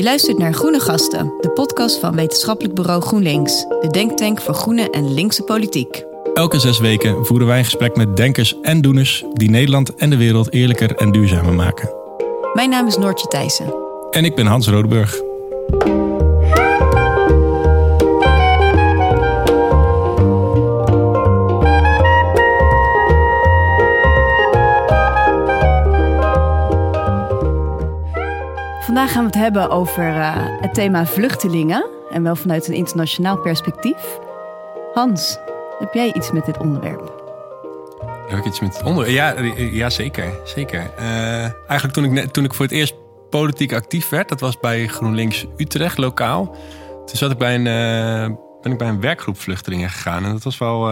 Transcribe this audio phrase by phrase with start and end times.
[0.00, 4.90] Je luistert naar Groene Gasten, de podcast van wetenschappelijk bureau GroenLinks, de denktank voor groene
[4.90, 6.04] en linkse politiek.
[6.34, 10.16] Elke zes weken voeren wij een gesprek met denkers en doeners die Nederland en de
[10.16, 11.94] wereld eerlijker en duurzamer maken.
[12.52, 13.74] Mijn naam is Noortje Thijssen.
[14.10, 15.20] En ik ben Hans Rodeburg.
[29.00, 33.38] Vandaag gaan we het hebben over uh, het thema vluchtelingen en wel vanuit een internationaal
[33.38, 34.18] perspectief.
[34.92, 35.38] Hans,
[35.78, 37.22] heb jij iets met dit onderwerp?
[38.28, 39.14] Heb ik iets met het onderwerp?
[39.14, 40.32] Ja, ja zeker.
[40.44, 40.90] zeker.
[40.96, 42.94] Eigenlijk toen ik, toen ik voor het eerst
[43.30, 46.56] politiek actief werd, dat was bij GroenLinks Utrecht lokaal.
[47.06, 50.24] Toen zat ik bij een, ben ik bij een werkgroep vluchtelingen gegaan.
[50.24, 50.90] En dat was wel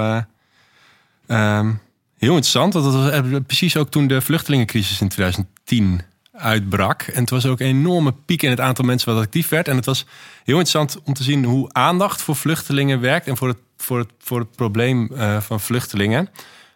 [1.26, 1.80] um,
[2.18, 2.72] heel interessant.
[2.72, 6.00] Want dat was precies ook toen de vluchtelingencrisis in 2010
[6.38, 7.02] uitbrak.
[7.02, 9.68] En het was ook een enorme piek in het aantal mensen wat actief werd.
[9.68, 10.06] En het was
[10.44, 14.08] heel interessant om te zien hoe aandacht voor vluchtelingen werkt en voor het, voor het,
[14.18, 16.28] voor het probleem uh, van vluchtelingen.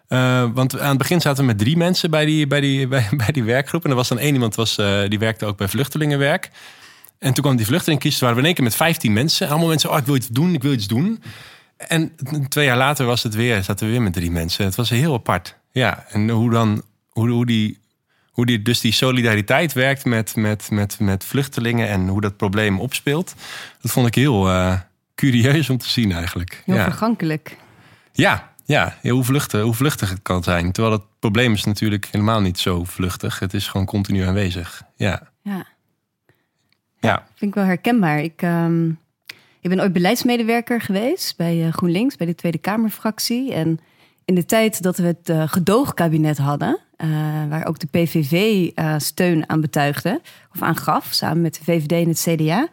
[0.08, 2.88] Uh, want aan het begin zaten we met drie mensen bij die, bij die,
[3.22, 3.84] bij, die werkgroep.
[3.84, 6.50] En er was dan één iemand was, uh, die werkte ook bij vluchtelingenwerk.
[7.18, 9.48] En toen kwam die vluchtelingencrisis, waren we in één keer met 15 mensen.
[9.48, 11.22] Allemaal mensen, oh, ik wil iets doen, ik wil iets doen.
[11.76, 12.12] En
[12.48, 14.64] twee jaar later was het weer, zaten we weer met drie mensen.
[14.64, 15.56] Het was heel apart.
[15.72, 17.78] Ja, en hoe dan, hoe, hoe die
[18.32, 22.80] hoe die, dus die solidariteit werkt met, met, met, met vluchtelingen en hoe dat probleem
[22.80, 23.34] opspeelt.
[23.80, 24.80] Dat vond ik heel uh,
[25.14, 26.62] curieus om te zien eigenlijk.
[26.64, 26.84] Heel ja.
[26.84, 27.56] vergankelijk.
[28.12, 30.72] Ja, ja hoe, vluchtig, hoe vluchtig het kan zijn.
[30.72, 33.38] Terwijl het probleem is natuurlijk helemaal niet zo vluchtig.
[33.38, 34.82] Het is gewoon continu aanwezig.
[34.96, 35.28] Ja.
[35.42, 35.66] Ja.
[37.00, 37.26] ja.
[37.34, 38.22] Vind ik wel herkenbaar.
[38.22, 38.98] Ik, um,
[39.60, 43.54] ik ben ooit beleidsmedewerker geweest bij uh, GroenLinks, bij de Tweede Kamerfractie.
[43.54, 43.80] En
[44.24, 47.08] in de tijd dat we het uh, gedoogkabinet hadden, uh,
[47.48, 50.20] waar ook de PVV uh, steun aan betuigde,
[50.54, 52.68] of aan gaf, samen met de VVD en het CDA.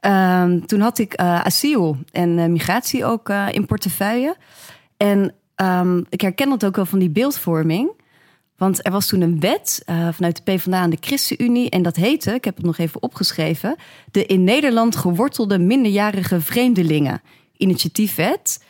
[0.00, 4.36] Uh, toen had ik asiel en migratie ook in portefeuille.
[4.96, 7.90] En um, ik herken dat ook wel van die beeldvorming.
[8.56, 9.82] Want er was toen een wet
[10.12, 11.70] vanuit de PvdA en de ChristenUnie.
[11.70, 13.76] En dat heette, ik heb het nog even opgeschreven...
[14.10, 17.20] de in Nederland gewortelde minderjarige vreemdelingen.
[17.56, 18.60] Initiatiefwet.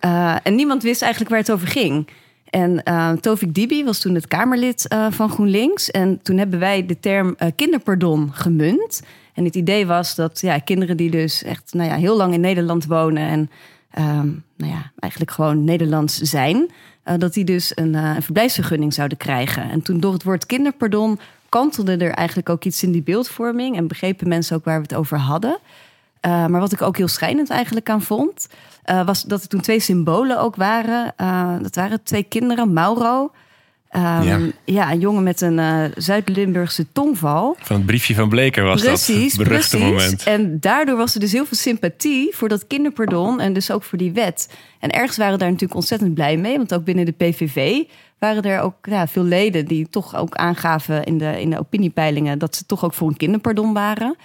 [0.00, 2.08] Uh, en niemand wist eigenlijk waar het over ging.
[2.50, 5.90] En uh, Tovik Dibi was toen het Kamerlid uh, van GroenLinks.
[5.90, 9.02] En toen hebben wij de term kinderpardon gemunt.
[9.34, 12.40] En het idee was dat ja, kinderen die dus echt nou ja, heel lang in
[12.40, 13.28] Nederland wonen...
[13.28, 13.50] en
[13.98, 16.70] um, nou ja, eigenlijk gewoon Nederlands zijn...
[17.18, 19.70] dat die dus een, verblijfsvergunning zouden krijgen.
[19.70, 21.18] En toen door het woord kinderpardon
[21.48, 23.76] kantelde er eigenlijk ook iets in die beeldvorming...
[23.76, 25.58] en begrepen mensen ook waar we het over hadden...
[26.20, 28.48] Maar wat ik ook heel schijnend eigenlijk aan vond,
[28.90, 31.14] uh, was dat er toen twee symbolen ook waren.
[31.20, 33.30] Uh, dat waren twee kinderen, Mauro.
[33.90, 34.38] Um, ja.
[34.64, 34.92] ja.
[34.92, 37.56] een jongen met een Zuid-Limburgse tongval.
[37.58, 39.94] Van het briefje van Bleker was precies, dat, beruchte precies.
[39.94, 40.22] moment.
[40.22, 43.98] En daardoor was er dus heel veel sympathie voor dat kinderpardon en dus ook voor
[43.98, 44.50] die wet.
[44.80, 47.82] En ergens waren daar natuurlijk ontzettend blij mee, want ook binnen de PVV
[48.18, 52.38] waren er ook ja, veel leden die toch ook aangaven in de, in de opiniepeilingen
[52.38, 54.16] dat ze toch ook voor een kinderpardon waren.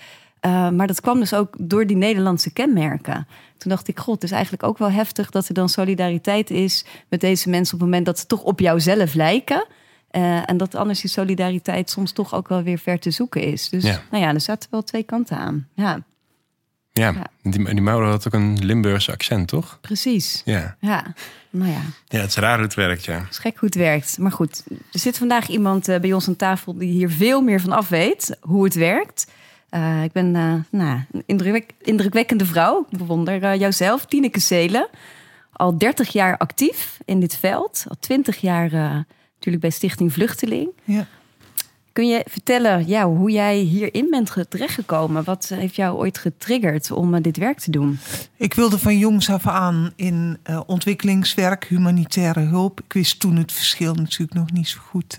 [0.46, 3.28] Uh, maar dat kwam dus ook door die Nederlandse kenmerken.
[3.58, 6.86] Toen dacht ik, god, het is eigenlijk ook wel heftig dat er dan solidariteit is
[7.10, 9.66] met deze mensen op het moment dat ze toch op jouzelf lijken.
[10.12, 13.70] Uh, en dat anders die solidariteit soms toch ook wel weer ver te zoeken is.
[13.70, 14.02] Dus ja.
[14.12, 15.68] nou ja, er zaten wel twee kanten aan.
[15.76, 16.04] Ja,
[16.94, 17.52] ja, ja.
[17.52, 19.78] Die, die Mauro had ook een Limburgse accent, toch?
[19.82, 20.42] Precies.
[20.46, 20.76] Ja.
[20.80, 21.14] Ja,
[21.50, 21.82] nou ja.
[22.08, 23.20] Ja, het is raar hoe het werkt, ja.
[23.20, 24.18] Het is gek hoe het werkt.
[24.18, 27.62] Maar goed, er zit vandaag iemand uh, bij ons aan tafel die hier veel meer
[27.62, 29.32] van af weet hoe het werkt.
[29.72, 32.86] Uh, ik ben uh, nou, een indruk, indrukwekkende vrouw.
[32.90, 34.90] Ik bewonder uh, jouzelf, Tineke Zelen.
[35.52, 37.86] Al 30 jaar actief in dit veld.
[37.88, 38.72] Al 20 jaar
[39.34, 40.70] natuurlijk bij Stichting Vluchteling.
[40.84, 41.08] Ja.
[41.94, 45.24] Kun je vertellen ja, hoe jij hierin bent terechtgekomen?
[45.24, 48.00] Wat heeft jou ooit getriggerd om dit werk te doen?
[48.36, 52.80] Ik wilde van jongs af aan in ontwikkelingswerk, humanitaire hulp.
[52.80, 55.18] Ik wist toen het verschil natuurlijk nog niet zo goed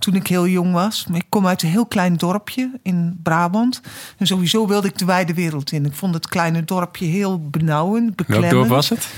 [0.00, 1.06] toen ik heel jong was.
[1.08, 3.80] Maar ik kom uit een heel klein dorpje in Brabant.
[4.16, 5.84] En sowieso wilde ik de wijde wereld in.
[5.84, 8.52] Ik vond het kleine dorpje heel benauwend, beklemmend.
[8.52, 9.08] Welk dorp was het?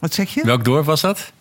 [0.00, 0.44] Wat zeg je?
[0.44, 1.32] Welk dorp was dat?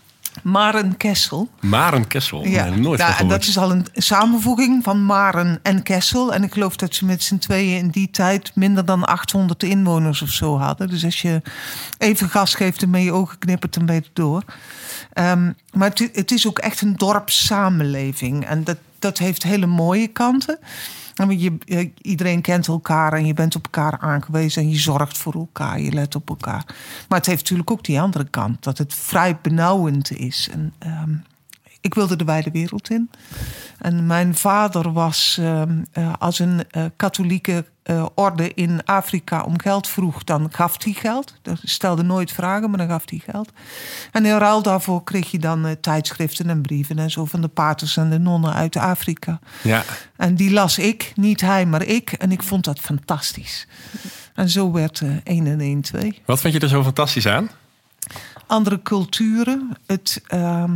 [0.44, 1.50] Maren Kessel.
[1.60, 2.70] Maren Kessel, ja.
[2.70, 6.34] Nee, nooit ja, Dat is al een samenvoeging van Maren en Kessel.
[6.34, 10.22] En ik geloof dat ze met z'n tweeën in die tijd minder dan 800 inwoners
[10.22, 10.90] of zo hadden.
[10.90, 11.42] Dus als je
[11.98, 14.44] even gas geeft en met je ogen knippert, dan ben door.
[15.14, 18.46] Um, maar het, is ook echt een dorpssamenleving.
[18.46, 20.60] En dat, dat heeft hele mooie kanten.
[21.30, 25.80] Je, iedereen kent elkaar en je bent op elkaar aangewezen en je zorgt voor elkaar,
[25.80, 26.66] je let op elkaar.
[27.08, 30.50] Maar het heeft natuurlijk ook die andere kant, dat het vrij benauwend is.
[30.52, 31.24] En, um,
[31.82, 33.10] ik wilde de wijde wereld in.
[33.78, 39.60] En mijn vader was ehm, eh, als een uh, katholieke uh, orde in Afrika om
[39.60, 41.34] geld vroeg, dan gaf hij geld.
[41.42, 43.50] Dat stelde nooit vragen, maar dan gaf hij geld.
[44.12, 47.98] En in ruil daarvoor kreeg je dan tijdschriften en brieven en zo van de paters
[47.98, 49.40] en de nonnen uit Afrika.
[49.64, 49.84] Ja.
[50.16, 52.12] En die las ik, niet hij, maar ik.
[52.12, 53.68] En ik vond dat fantastisch.
[54.36, 56.22] En zo werd 1 en 1 2.
[56.26, 57.50] Wat vind je er zo fantastisch aan?
[58.48, 60.74] Andere culturen, het um,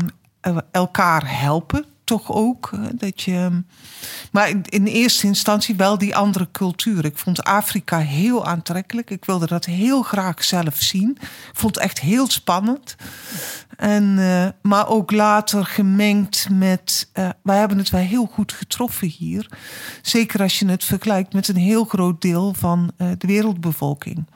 [0.72, 2.70] elkaar helpen toch ook.
[2.92, 3.64] Dat je,
[4.32, 7.06] maar in eerste instantie wel die andere cultuur.
[7.06, 9.10] Ik vond Afrika heel aantrekkelijk.
[9.10, 11.18] Ik wilde dat heel graag zelf zien.
[11.22, 12.96] Ik vond het echt heel spannend.
[13.78, 17.10] En, uh, maar ook later gemengd met.
[17.14, 19.50] Uh, wij hebben het wel heel goed getroffen hier.
[20.02, 24.28] Zeker als je het vergelijkt met een heel groot deel van de wereldbevolking.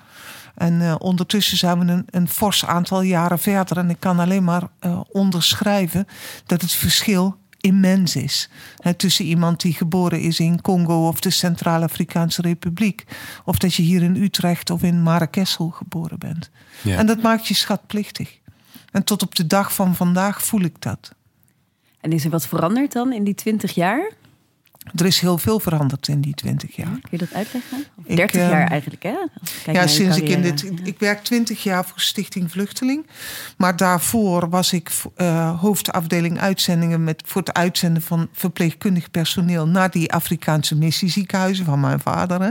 [0.55, 3.77] En ondertussen zijn we een, een fors aantal jaren verder.
[3.77, 4.63] En ik kan alleen maar
[5.11, 6.07] onderschrijven
[6.45, 8.49] dat het verschil immens is.
[8.77, 13.03] He, tussen iemand die geboren is in Congo of de Centraal-Afrikaanse Republiek.
[13.45, 16.49] Of dat je hier in Utrecht of in Marrakechel geboren bent.
[16.81, 16.97] Ja.
[16.97, 18.39] En dat maakt je schatplichtig.
[18.91, 21.15] En tot op de dag van vandaag voel ik dat.
[21.99, 24.11] En is er wat veranderd dan in die twintig jaar?
[24.95, 26.87] Er is heel veel veranderd in die 20 jaar.
[26.87, 27.85] kun je dat uitleggen?
[28.07, 29.15] 30 jaar eigenlijk, hè?
[29.71, 30.71] ja, sinds ik in dit.
[30.83, 33.07] Ik werk 20 jaar voor Stichting Vluchteling.
[33.57, 39.91] Maar daarvoor was ik uh, hoofdafdeling uitzendingen met, voor het uitzenden van verpleegkundig personeel naar
[39.91, 42.41] die Afrikaanse missieziekenhuizen van mijn vader.
[42.41, 42.49] Hè.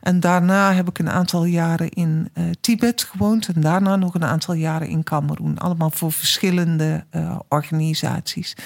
[0.00, 3.48] En daarna heb ik een aantal jaren in uh, Tibet gewoond.
[3.54, 5.58] En daarna nog een aantal jaren in Cameroen.
[5.58, 8.56] Allemaal voor verschillende uh, organisaties.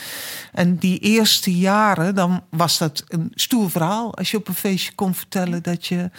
[0.53, 4.17] En die eerste jaren, dan was dat een stoer verhaal.
[4.17, 6.11] Als je op een feestje kon vertellen dat je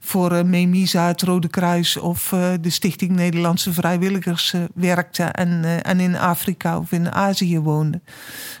[0.00, 5.82] voor uh, Memisa, het Rode Kruis of uh, de Stichting Nederlandse Vrijwilligers uh, werkte en,
[5.82, 8.00] en in Afrika of in Azië woonde.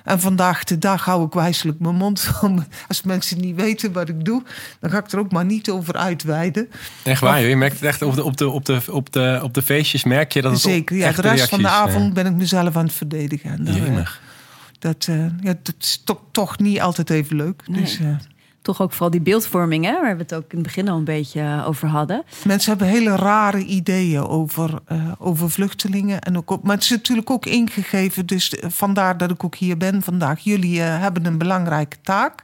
[0.04, 2.30] En vandaag de dag hou ik wijselijk mijn mond.
[2.88, 4.42] Als mensen niet weten wat ik doe,
[4.80, 6.68] dan ga ik er ook maar niet over uitweiden.
[7.04, 9.54] Echt waar, je merkt het echt op de, op de, op de, op de, op
[9.54, 11.12] de feestjes, merk je dat het Zeker, ja.
[11.12, 13.50] De rest van de avond ben ik mezelf aan het verdedigen.
[13.50, 14.06] En
[14.78, 17.62] dat, uh, ja, dat is toch, toch niet altijd even leuk.
[17.66, 17.80] Nee.
[17.80, 18.16] Dus, uh,
[18.62, 21.04] toch ook vooral die beeldvorming, hè, waar we het ook in het begin al een
[21.04, 22.22] beetje eh, over hadden.
[22.44, 26.20] Mensen hebben hele rare ideeën over, uh, over vluchtelingen.
[26.20, 30.02] En ook, maar het is natuurlijk ook ingegeven, dus vandaar dat ik ook hier ben
[30.02, 30.40] vandaag.
[30.40, 32.42] Jullie hebben een belangrijke taak.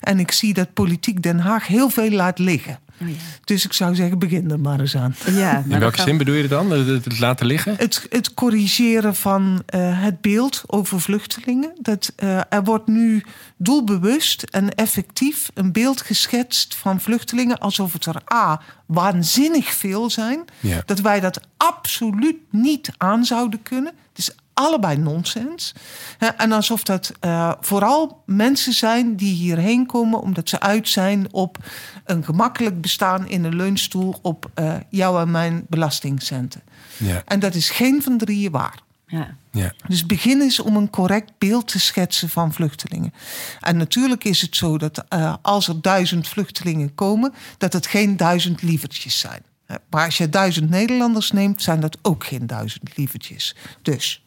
[0.00, 2.78] En ik zie dat politiek Den Haag heel veel laat liggen.
[3.02, 3.14] Oh ja.
[3.44, 5.14] Dus ik zou zeggen, begin er maar eens aan.
[5.30, 6.70] Ja, In welke zin bedoel je het dan?
[6.70, 7.74] Het, het laten liggen?
[7.76, 11.72] Het, het corrigeren van uh, het beeld over vluchtelingen.
[11.80, 13.24] Dat, uh, er wordt nu
[13.56, 18.60] doelbewust en effectief een beeld geschetst van vluchtelingen alsof het er A.
[18.86, 20.44] waanzinnig veel zijn.
[20.60, 20.82] Ja.
[20.86, 23.92] Dat wij dat absoluut niet aan zouden kunnen.
[24.08, 25.74] Het is allebei nonsens.
[26.36, 31.58] En alsof dat uh, vooral mensen zijn die hierheen komen omdat ze uit zijn op
[32.04, 36.62] een gemakkelijk bestaan in een leunstoel op uh, jouw en mijn belastingcenten.
[36.96, 37.22] Ja.
[37.24, 38.78] En dat is geen van drieën waar.
[39.06, 39.36] Ja.
[39.50, 39.72] Ja.
[39.88, 43.12] Dus begin eens om een correct beeld te schetsen van vluchtelingen.
[43.60, 48.16] En natuurlijk is het zo dat uh, als er duizend vluchtelingen komen, dat het geen
[48.16, 49.42] duizend lievertjes zijn.
[49.90, 53.56] Maar als je duizend Nederlanders neemt, zijn dat ook geen duizend lievertjes.
[53.82, 54.25] Dus.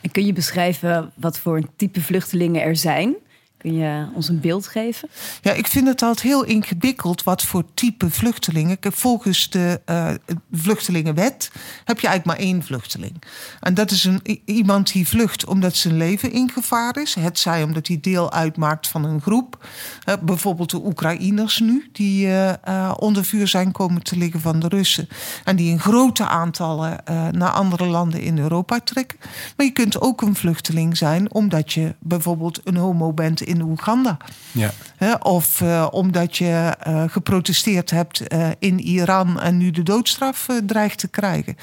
[0.00, 3.16] En kun je beschrijven wat voor type vluchtelingen er zijn?
[3.58, 5.08] Kun je ons een beeld geven?
[5.42, 8.76] Ja, ik vind het altijd heel ingewikkeld wat voor type vluchtelingen.
[8.80, 10.10] Volgens de uh,
[10.52, 11.50] vluchtelingenwet
[11.84, 13.22] heb je eigenlijk maar één vluchteling.
[13.60, 17.14] En dat is een, iemand die vlucht omdat zijn leven in gevaar is.
[17.14, 19.66] Het zij omdat hij deel uitmaakt van een groep.
[20.08, 24.68] Uh, bijvoorbeeld de Oekraïners nu, die uh, onder vuur zijn komen te liggen van de
[24.68, 25.08] Russen.
[25.44, 29.18] En die in grote aantallen naar andere landen in Europa trekken.
[29.56, 34.18] Maar je kunt ook een vluchteling zijn omdat je bijvoorbeeld een homo bent in Oeganda.
[34.52, 34.70] Ja.
[34.98, 40.46] He, of uh, omdat je uh, geprotesteerd hebt uh, in Iran en nu de doodstraf
[40.66, 41.56] dreigt te krijgen.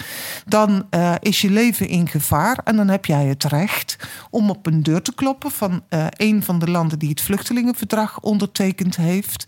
[0.45, 0.85] Dan
[1.19, 3.97] is je leven in gevaar en dan heb jij het recht
[4.29, 8.95] om op een deur te kloppen van een van de landen die het vluchtelingenverdrag ondertekend
[8.95, 9.45] heeft.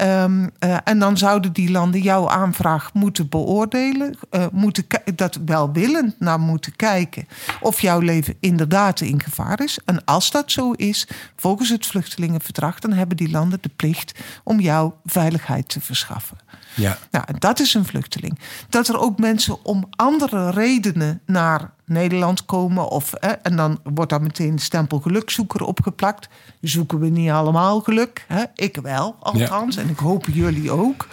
[0.00, 0.50] Um,
[0.84, 4.18] en dan zouden die landen jouw aanvraag moeten beoordelen,
[4.52, 7.28] moeten dat welwillend naar moeten kijken
[7.60, 9.78] of jouw leven inderdaad in gevaar is.
[9.84, 14.60] En als dat zo is, volgens het vluchtelingenverdrag, dan hebben die landen de plicht om
[14.60, 16.38] jouw veiligheid te verschaffen.
[16.74, 16.98] Ja.
[17.10, 18.38] Nou, dat is een vluchteling.
[18.68, 22.88] Dat er ook mensen om andere redenen naar Nederland komen.
[22.88, 26.28] Of, eh, en dan wordt daar meteen de stempel gelukzoeker opgeplakt.
[26.60, 28.24] Zoeken we niet allemaal geluk?
[28.28, 28.42] Hè?
[28.54, 29.74] Ik wel, althans.
[29.74, 29.82] Ja.
[29.82, 31.08] En ik hoop jullie ook.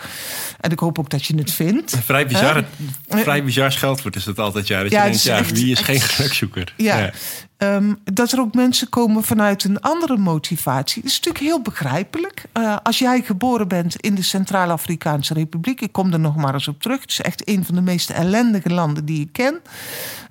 [0.59, 1.97] En ik hoop ook dat je het vindt.
[2.03, 2.65] Vrij bizar,
[3.07, 4.67] vrij bizar scheldwoord is het altijd.
[4.67, 6.73] Ja, dat ja, je denkt, ja, wie is geen gelukzoeker?
[6.77, 7.11] Ja,
[7.57, 11.01] ehm, dat er ook mensen komen vanuit een andere motivatie.
[11.01, 12.43] Dat is natuurlijk heel begrijpelijk.
[12.57, 15.81] Uh, als jij geboren bent in de Centraal-Afrikaanse Republiek...
[15.81, 17.01] ik kom er nog maar eens op terug.
[17.01, 19.59] Het is echt een van de meest ellendige landen die ik ken.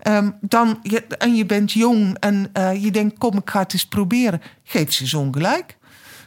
[0.07, 3.73] Um, dan, je, en je bent jong en uh, je denkt, kom, ik ga het
[3.73, 4.43] eens proberen.
[4.65, 5.77] Geef ze zo'n gelijk.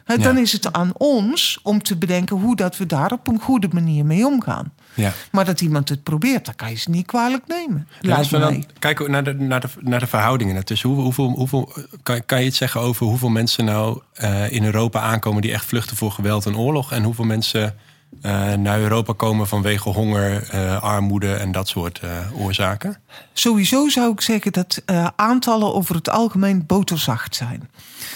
[0.06, 3.68] Dan is het aan ons om te bedenken hoe dat we daar op een goede
[3.72, 4.72] manier mee omgaan.
[4.94, 5.12] Ja.
[5.30, 7.88] Maar dat iemand het probeert, dan kan je ze niet kwalijk nemen.
[8.10, 10.88] Als we dan kijken naar de, naar, de, naar de verhoudingen ertussen.
[10.88, 11.72] Hoeveel, hoeveel, hoeveel,
[12.02, 15.64] kan, kan je het zeggen over hoeveel mensen nou uh, in Europa aankomen die echt
[15.64, 16.92] vluchten voor geweld en oorlog?
[16.92, 17.74] En hoeveel mensen
[18.22, 22.96] uh, naar Europa komen vanwege honger, uh, armoede en dat soort uh, oorzaken?
[23.32, 24.82] Sowieso zou ik zeggen dat
[25.16, 27.70] aantallen over het algemeen boterzacht zijn.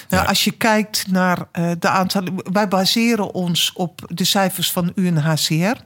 [0.09, 0.23] Ja.
[0.23, 1.38] als je kijkt naar
[1.78, 2.35] de aantallen.
[2.52, 5.76] Wij baseren ons op de cijfers van UNHCR.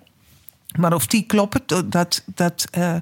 [0.79, 2.95] Maar of die kloppen, dat, dat, uh,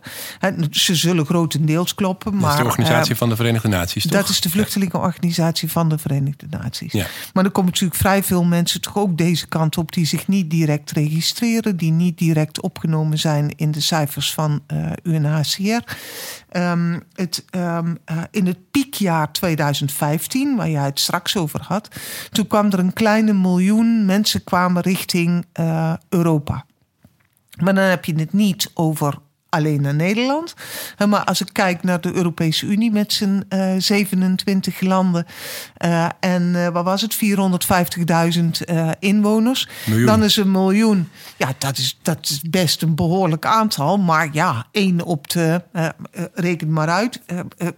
[0.71, 2.33] ze zullen grotendeels kloppen.
[2.33, 4.13] Maar, dat is de Organisatie uh, van de Verenigde Naties, toch?
[4.13, 6.93] Dat is de Vluchtelingenorganisatie van de Verenigde Naties.
[6.93, 7.07] Ja.
[7.33, 9.93] Maar er komen natuurlijk vrij veel mensen toch ook deze kant op...
[9.93, 11.77] die zich niet direct registreren...
[11.77, 15.95] die niet direct opgenomen zijn in de cijfers van uh, UNHCR.
[16.57, 17.99] Um, het, um,
[18.31, 21.89] in het piekjaar 2015, waar jij het straks over had...
[22.31, 25.47] toen kwam er een kleine miljoen mensen kwamen richting
[26.09, 26.65] Europa...
[27.61, 29.19] Maar dan heb je het niet over
[29.53, 30.55] alleen naar Nederland.
[31.09, 35.27] Maar als ik kijk naar de Europese Unie met zijn uh, eh, 27 landen
[35.85, 37.19] uh, en uh, wat was het,
[38.35, 39.69] 450.000 inwoners,
[40.07, 41.09] dan is een miljoen.
[41.37, 43.99] Ja, dat is, dat is best een behoorlijk aantal.
[43.99, 45.63] Maar ja, één op de,
[46.35, 47.21] reken maar uit,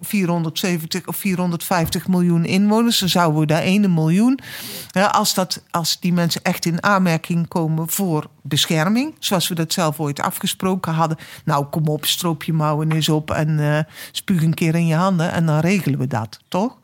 [0.01, 4.39] 470 of 450 miljoen inwoners, dan zouden we daar 1 miljoen.
[5.11, 10.01] als, dat, als die mensen echt in aanmerking komen voor bescherming, zoals we dat zelf
[10.01, 11.19] ooit afgesproken hadden.
[11.45, 13.79] Nou, kom op, stroop je mouwen eens op en uh,
[14.13, 16.79] spuug een keer in je handen en dan regelen we dat, toch?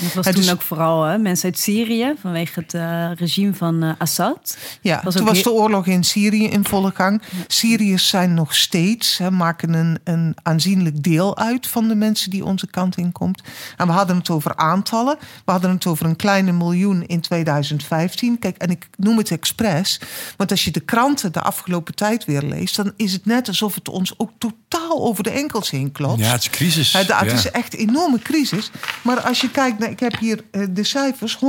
[0.00, 3.92] Dat was toen ook vooral hè, mensen uit Syrië vanwege het uh, regime van uh,
[3.98, 4.56] Assad.
[4.80, 7.22] Ja, was toen was de oorlog in Syrië in volle gang.
[7.46, 12.44] Syriërs zijn nog steeds, hè, maken een, een aanzienlijk deel uit van de mensen die
[12.44, 13.42] onze kant in komt.
[13.76, 15.16] En we hadden het over aantallen.
[15.44, 18.38] We hadden het over een kleine miljoen in 2015.
[18.38, 20.00] Kijk, en ik noem het expres,
[20.36, 23.74] want als je de kranten de afgelopen tijd weer leest, dan is het net alsof
[23.74, 26.18] het ons ook totaal over de enkels heen klopt.
[26.18, 26.92] Ja, het is crisis.
[26.92, 28.70] Het, het is echt een enorme crisis.
[29.02, 31.36] Maar als je kijkt ik heb hier uh, de cijfers.
[31.36, 31.40] 169.046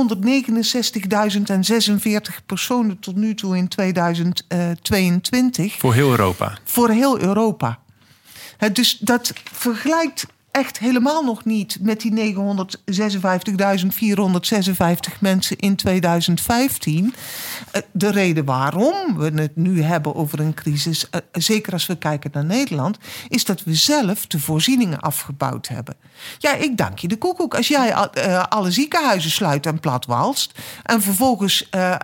[2.46, 5.76] personen tot nu toe in 2022.
[5.78, 6.58] Voor heel Europa?
[6.64, 7.78] Voor heel Europa.
[8.72, 12.38] dus dat vergelijkt echt helemaal nog niet met die 956.456
[15.20, 17.14] mensen in 2015.
[17.70, 21.96] Eh, de reden waarom we het nu hebben over een crisis, eh, zeker als we
[21.96, 22.98] kijken naar Nederland,
[23.28, 25.94] is dat we zelf de voorzieningen afgebouwd hebben.
[26.38, 27.54] Ja, ik dank je de koekoek.
[27.54, 31.94] Als jij uh, alle ziekenhuizen sluit en platwalst en vervolgens uh,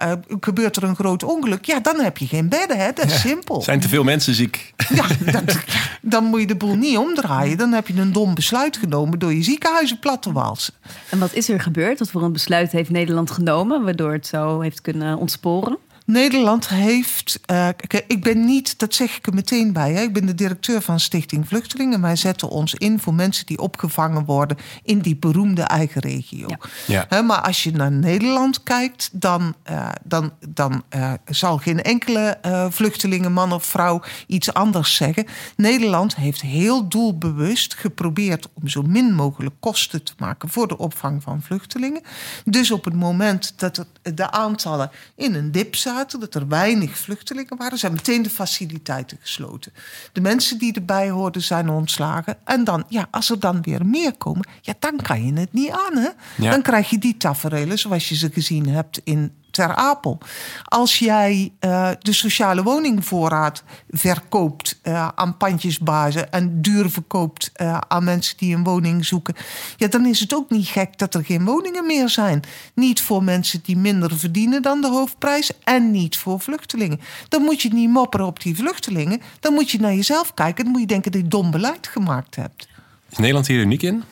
[0.40, 2.78] gebeurt er een groot ongeluk, ja, dan heb je geen bedden.
[2.78, 2.92] Hè?
[2.92, 3.62] Dat is simpel.
[3.62, 4.74] Zijn te veel mensen ziek?
[4.88, 5.56] Ja, dat,
[6.00, 7.58] dan moet je de boel niet omdraaien.
[7.58, 10.74] Dan heb je een dom besluit genomen door je ziekenhuizen plat te walsen.
[11.10, 11.98] En wat is er gebeurd?
[11.98, 15.78] Wat voor een besluit heeft Nederland genomen waardoor het zo heeft kunnen ontsporen?
[16.12, 17.40] Nederland heeft.
[17.50, 17.68] Uh,
[18.06, 19.92] ik ben niet, dat zeg ik er meteen bij.
[19.92, 22.00] Hè, ik ben de directeur van Stichting Vluchtelingen.
[22.00, 26.46] Wij zetten ons in voor mensen die opgevangen worden in die beroemde eigen regio.
[26.86, 27.06] Ja.
[27.10, 27.22] Ja.
[27.22, 32.38] maar als je naar Nederland kijkt, dan, uh, dan, dan uh, zal geen enkele
[32.70, 35.26] vluchtelingen, man of vrouw, iets anders zeggen.
[35.56, 41.22] Nederland heeft heel doelbewust geprobeerd om zo min mogelijk kosten te maken voor de opvang
[41.22, 42.02] van vluchtelingen.
[42.44, 45.74] Dus op het moment dat de aantallen in een dip
[46.10, 49.72] dat er weinig vluchtelingen waren, zijn meteen de faciliteiten gesloten.
[50.12, 52.36] De mensen die erbij hoorden zijn ontslagen.
[52.44, 55.70] En dan, ja, als er dan weer meer komen, ja, dan kan je het niet
[55.70, 55.96] aan.
[55.96, 56.08] Hè?
[56.50, 60.18] Dan krijg je die tafereelen zoals je ze gezien hebt in ter Apel.
[60.64, 68.04] Als jij uh, de sociale woningvoorraad verkoopt uh, aan pandjesbazen en duur verkoopt uh, aan
[68.04, 69.34] mensen die een woning zoeken,
[69.76, 72.42] ja, dan is het ook niet gek dat er geen woningen meer zijn.
[72.74, 77.00] Niet voor mensen die minder verdienen dan de hoofdprijs en niet voor vluchtelingen.
[77.28, 79.20] Dan moet je niet mopperen op die vluchtelingen.
[79.40, 80.64] Dan moet je naar jezelf kijken.
[80.64, 82.68] Dan moet je denken dat je dom beleid gemaakt hebt.
[83.10, 84.02] Is Nederland hier uniek in?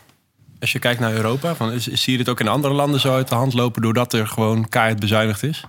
[0.61, 3.29] Als je kijkt naar Europa, van, zie je dit ook in andere landen zo uit
[3.29, 5.65] de hand lopen doordat er gewoon keihard bezuinigd is?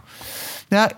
[0.72, 0.92] Ja,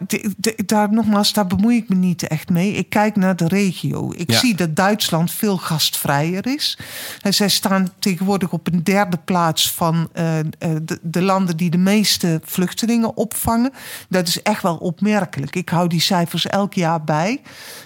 [0.65, 2.73] daar nogmaals, daar bemoei ik me niet echt mee.
[2.73, 4.13] Ik kijk naar de regio.
[4.15, 6.77] Ik zie dat Duitsland veel gastvrijer is.
[7.21, 10.33] En zij staan tegenwoordig op een derde plaats van uh,
[10.81, 13.71] de, de, landen die de meeste vluchtelingen opvangen.
[14.09, 15.55] Dat is echt wel opmerkelijk.
[15.55, 17.41] Ik hou die cijfers elk jaar bij.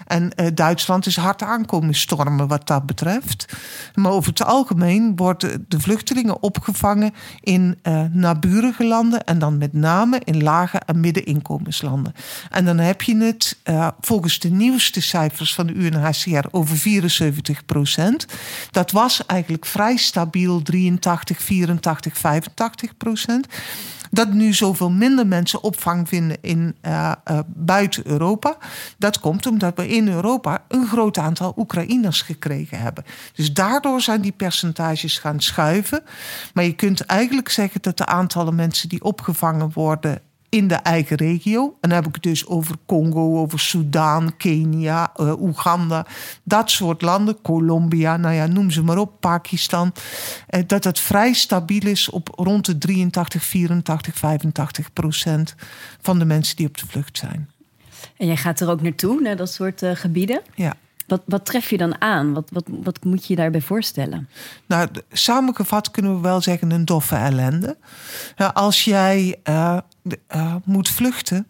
[0.07, 3.57] En uh, Duitsland is hard aankomen stormen wat dat betreft.
[3.95, 9.23] Maar over het algemeen worden de vluchtelingen opgevangen in uh, naburige landen.
[9.23, 10.99] En dan met name in lage en
[11.81, 12.13] middeninkomenslanden.
[12.49, 17.65] En dan heb je het uh, volgens de nieuwste cijfers van de UNHCR over 74
[17.65, 18.25] procent.
[18.71, 23.47] Dat was eigenlijk vrij stabiel 83, 84, 85 procent
[24.11, 28.57] dat nu zoveel minder mensen opvang vinden in, uh, uh, buiten Europa.
[28.97, 33.03] Dat komt omdat we in Europa een groot aantal Oekraïners gekregen hebben.
[33.33, 36.03] Dus daardoor zijn die percentages gaan schuiven.
[36.53, 41.17] Maar je kunt eigenlijk zeggen dat de aantallen mensen die opgevangen worden in de eigen
[41.17, 41.77] regio.
[41.81, 46.05] En dan heb ik het dus over Congo, over Sudaan, Kenia, uh, Oeganda.
[46.43, 49.93] Dat soort landen, Colombia, nou ja, noem ze maar op, Pakistan.
[50.49, 55.55] Uh, dat het vrij stabiel is op rond de 83, 84, 85 procent
[56.01, 57.49] van de mensen die op de vlucht zijn.
[58.17, 60.41] En jij gaat er ook naartoe, naar dat soort uh, gebieden?
[60.55, 60.73] Ja.
[61.07, 62.33] Wat, wat tref je dan aan?
[62.33, 64.29] Wat, wat, wat moet je je daarbij voorstellen?
[64.65, 67.77] Nou, samengevat kunnen we wel zeggen een doffe ellende.
[68.53, 69.77] als jij uh,
[70.35, 71.47] uh, moet vluchten,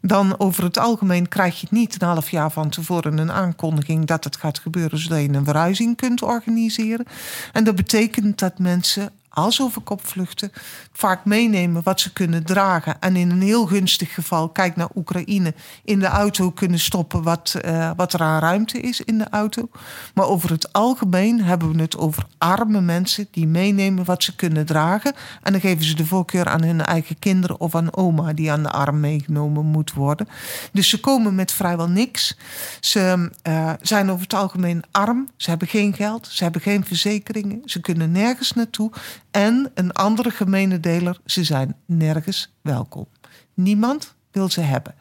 [0.00, 4.24] dan over het algemeen krijg je niet een half jaar van tevoren een aankondiging dat
[4.24, 7.06] het gaat gebeuren, zodat je een verhuizing kunt organiseren.
[7.52, 10.52] En dat betekent dat mensen als over kopvluchten
[10.92, 13.00] vaak meenemen wat ze kunnen dragen.
[13.00, 15.54] En in een heel gunstig geval, kijk naar Oekraïne,
[15.84, 19.68] in de auto kunnen stoppen wat, uh, wat er aan ruimte is in de auto.
[20.14, 24.66] Maar over het algemeen hebben we het over arme mensen die meenemen wat ze kunnen
[24.66, 25.14] dragen.
[25.42, 28.62] En dan geven ze de voorkeur aan hun eigen kinderen of aan oma die aan
[28.62, 30.28] de arm meegenomen moet worden.
[30.72, 32.36] Dus ze komen met vrijwel niks.
[32.80, 35.28] Ze uh, zijn over het algemeen arm.
[35.36, 36.26] Ze hebben geen geld.
[36.26, 37.62] Ze hebben geen verzekeringen.
[37.64, 38.90] Ze kunnen nergens naartoe.
[39.30, 43.08] En een andere gemene deler, ze zijn nergens welkom.
[43.54, 44.94] Niemand wil ze hebben.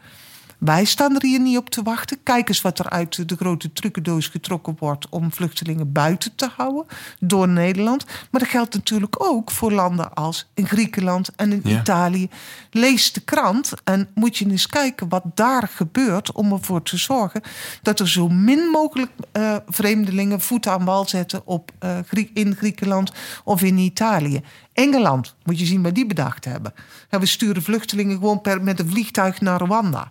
[0.58, 2.18] Wij staan er hier niet op te wachten.
[2.24, 6.86] Kijk eens wat er uit de grote trucendoos getrokken wordt om vluchtelingen buiten te houden
[7.20, 8.06] door Nederland.
[8.06, 12.30] Maar dat geldt natuurlijk ook voor landen als in Griekenland en in Italië.
[12.72, 17.42] Lees de krant en moet je eens kijken wat daar gebeurt om ervoor te zorgen
[17.82, 23.12] dat er zo min mogelijk uh, vreemdelingen voet aan wal zetten op, uh, in Griekenland
[23.44, 24.42] of in Italië.
[24.74, 26.74] Engeland, moet je zien wat die bedacht hebben.
[27.10, 30.10] we sturen vluchtelingen gewoon per, met een vliegtuig naar Rwanda.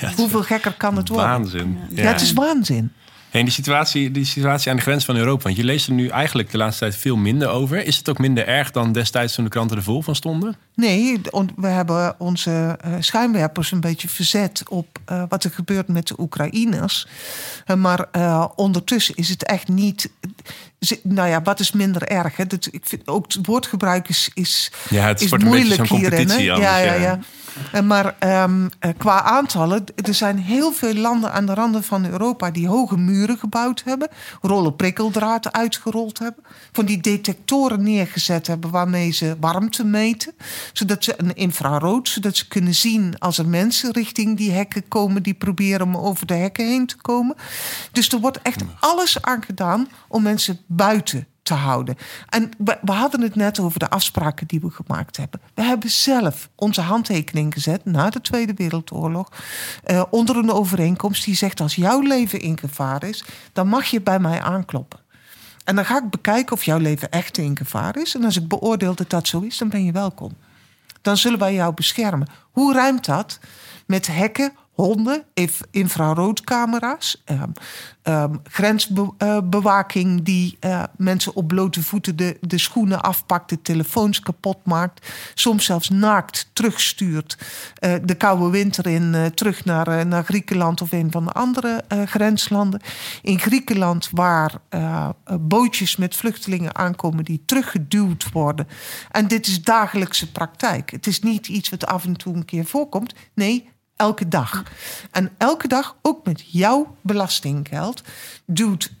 [0.00, 1.26] Ja, Hoeveel gekker kan het worden?
[1.26, 1.78] Waanzin.
[1.90, 2.92] Ja, het is waanzin.
[3.30, 6.08] En die situatie, die situatie aan de grens van Europa, want je leest er nu
[6.08, 7.84] eigenlijk de laatste tijd veel minder over.
[7.84, 10.56] Is het ook minder erg dan destijds toen de kranten er vol van stonden?
[10.74, 11.20] Nee,
[11.56, 16.14] we hebben onze uh, schijnwerpers een beetje verzet op uh, wat er gebeurt met de
[16.18, 17.06] Oekraïners.
[17.66, 18.06] Uh, maar
[18.54, 20.10] ondertussen is het echt niet.
[21.02, 22.36] Nou ja, wat is minder erg?
[22.36, 22.46] Hè?
[22.46, 26.10] Dat, ik vind ook het woordgebruik is, is, ja, het is moeilijk hierin.
[26.10, 26.44] competitie.
[26.44, 27.18] ja, ja, ja.
[27.82, 32.68] Maar um, qua aantallen, er zijn heel veel landen aan de randen van Europa die
[32.68, 34.08] hoge muren gebouwd hebben,
[34.40, 40.32] rollen prikkeldraad uitgerold hebben, van die detectoren neergezet hebben waarmee ze warmte meten,
[40.72, 45.22] zodat ze een infrarood, zodat ze kunnen zien als er mensen richting die hekken komen
[45.22, 47.36] die proberen om over de hekken heen te komen.
[47.92, 51.96] Dus er wordt echt alles aan gedaan om mensen buiten te houden.
[52.28, 55.40] En we, we, hadden het net over de afspraken die we gemaakt hebben.
[55.54, 59.28] We hebben zelf onze handtekening gezet na de Tweede Wereldoorlog
[59.86, 64.00] uh, onder een overeenkomst die zegt: als jouw leven in gevaar is, dan mag je
[64.00, 65.00] bij mij aankloppen.
[65.64, 68.14] En dan ga ik bekijken of jouw leven echt in gevaar is.
[68.14, 70.32] En als ik beoordeel dat dat zo is, dan ben je welkom.
[71.02, 72.28] Dan zullen wij jou beschermen.
[72.50, 73.38] Hoe ruimt dat?
[73.86, 75.24] Met hekken honden,
[75.70, 77.52] infraroodcamera's, um,
[78.02, 84.58] um, grensbewaking die uh, mensen op blote voeten de, de schoenen afpakt, de telefoons kapot
[84.64, 87.38] maakt, soms zelfs naakt terugstuurt
[87.84, 91.84] uh, de koude winter in, uh, terug naar, naar Griekenland of een van de andere
[92.04, 92.80] grenslanden.
[93.22, 94.52] In Griekenland, waar
[95.40, 98.68] bootjes met vluchtelingen aankomen die teruggeduwd worden.
[99.10, 100.90] En dit is dagelijkse praktijk.
[100.90, 103.14] Het is niet iets wat af en toe een keer voorkomt.
[103.34, 103.71] Nee,
[104.02, 104.62] elke dag.
[105.10, 108.02] En elke dag, ook met jouw belastinggeld,
[108.46, 108.92] doet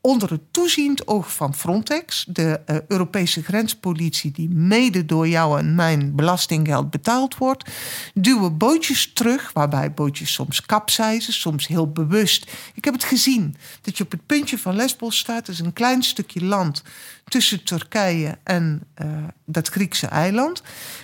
[0.00, 5.74] onder het toeziend oog van Frontex, de uh, Europese grenspolitie die mede door jou en
[5.74, 7.70] mijn belastinggeld betaald wordt,
[8.14, 12.52] duwen bootjes terug, waarbij bootjes soms kapseizen, soms heel bewust.
[12.74, 15.72] Ik heb het gezien dat je op het puntje van Lesbos staat, dat is een
[15.72, 16.82] klein stukje land
[17.28, 19.08] tussen Turkije en uh,
[19.44, 20.62] dat Griekse eiland.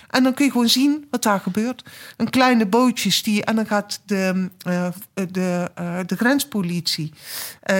[0.09, 1.83] En dan kun je gewoon zien wat daar gebeurt.
[2.17, 3.45] Een kleine bootjes die.
[3.45, 4.87] En dan gaat de, uh,
[5.31, 7.13] de, uh, de grenspolitie.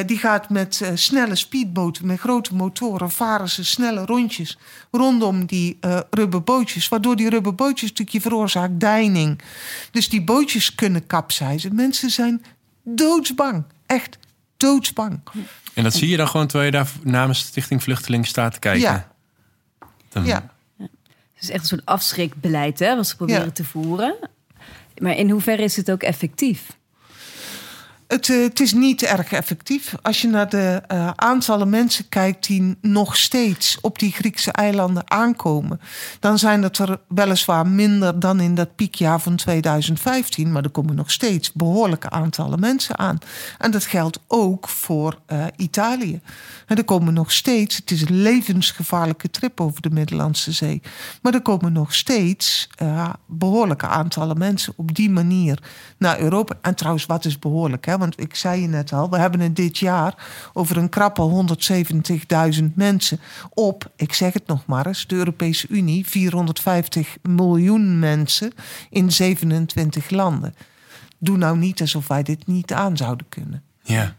[0.06, 3.12] Die gaat met snelle speedboten, met grote motoren.
[3.12, 4.58] varen ze snelle rondjes
[4.91, 5.77] rondom die
[6.10, 6.88] rubberbootjes.
[6.89, 9.41] Waardoor die rubberbootjes natuurlijk je veroorzaakt deining.
[9.91, 11.75] Dus die bootjes kunnen kapseizen.
[11.75, 12.43] Mensen zijn
[12.84, 13.63] doodsbang.
[13.86, 14.17] Echt
[14.62, 15.19] doodsbang.
[15.74, 18.82] En dat zie je dan gewoon terwijl je daar namens Stichting Vluchteling staat te kijken?
[18.82, 19.12] Ja.
[20.10, 20.26] Dan...
[20.26, 20.50] ja.
[20.78, 23.52] Het is echt een soort afschrikbeleid, hè, wat ze proberen Ja.
[23.52, 24.15] te voeren.
[24.97, 26.78] Maar in hoeverre is het ook effectief?
[28.12, 29.95] Het, eh, het is niet erg effectief.
[30.02, 35.12] Als je naar de eh, aantallen mensen kijkt die nog steeds op die Griekse eilanden
[35.12, 35.82] aankomen,
[36.19, 40.95] dan zijn het er weliswaar minder dan in dat piekjaar van 2015, maar er komen
[40.95, 43.17] nog steeds behoorlijke aantallen mensen aan.
[43.58, 46.21] En dat geldt ook voor eh, Italië.
[46.65, 50.82] En er komen nog steeds, het is een levensgevaarlijke trip over de Middellandse Zee,
[51.21, 55.63] maar er komen nog steeds eh, behoorlijke aantallen mensen op die manier
[55.97, 56.56] naar Europa.
[56.62, 57.86] En trouwens, wat is behoorlijk?
[57.86, 58.00] Hè?
[58.01, 60.15] Want ik zei je net al, we hebben het dit jaar
[60.53, 61.45] over een krappe
[62.59, 63.19] 170.000 mensen
[63.53, 68.51] op, ik zeg het nog maar eens, de Europese Unie, 450 miljoen mensen
[68.89, 70.53] in 27 landen.
[71.19, 73.63] Doe nou niet alsof wij dit niet aan zouden kunnen.
[73.83, 74.15] Ja.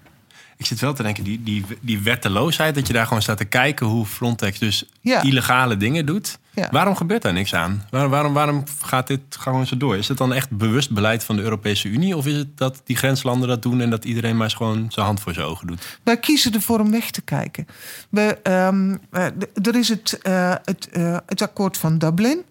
[0.56, 3.44] Ik zit wel te denken, die, die, die wetteloosheid, dat je daar gewoon staat te
[3.44, 5.22] kijken hoe Frontex dus Ja.
[5.22, 6.38] illegale dingen doet.
[6.54, 6.68] Ja.
[6.70, 7.86] Waarom gebeurt daar niks aan?
[7.90, 9.96] Waarom, waarom, waarom gaat dit gewoon zo door?
[9.96, 12.16] Is het dan echt bewust beleid van de Europese Unie?
[12.16, 15.06] Of is het dat die grenslanden dat doen en dat iedereen maar eens gewoon zijn
[15.06, 15.98] hand voor zijn ogen doet?
[16.02, 17.66] Wij kiezen ervoor om weg te kijken.
[18.08, 19.24] We, ehm, eh,
[19.62, 22.44] er is het, eh, het, eh, het akkoord van Dublin,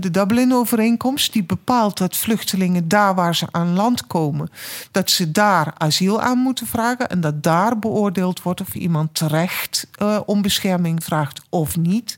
[0.00, 4.50] de Dublin-overeenkomst, die bepaalt dat vluchtelingen daar waar ze aan land komen,
[4.90, 9.86] dat ze daar asiel aan moeten vragen en dat daar beoordeeld wordt of iemand terecht
[9.94, 12.16] eh, om bescherming vraagt of niet.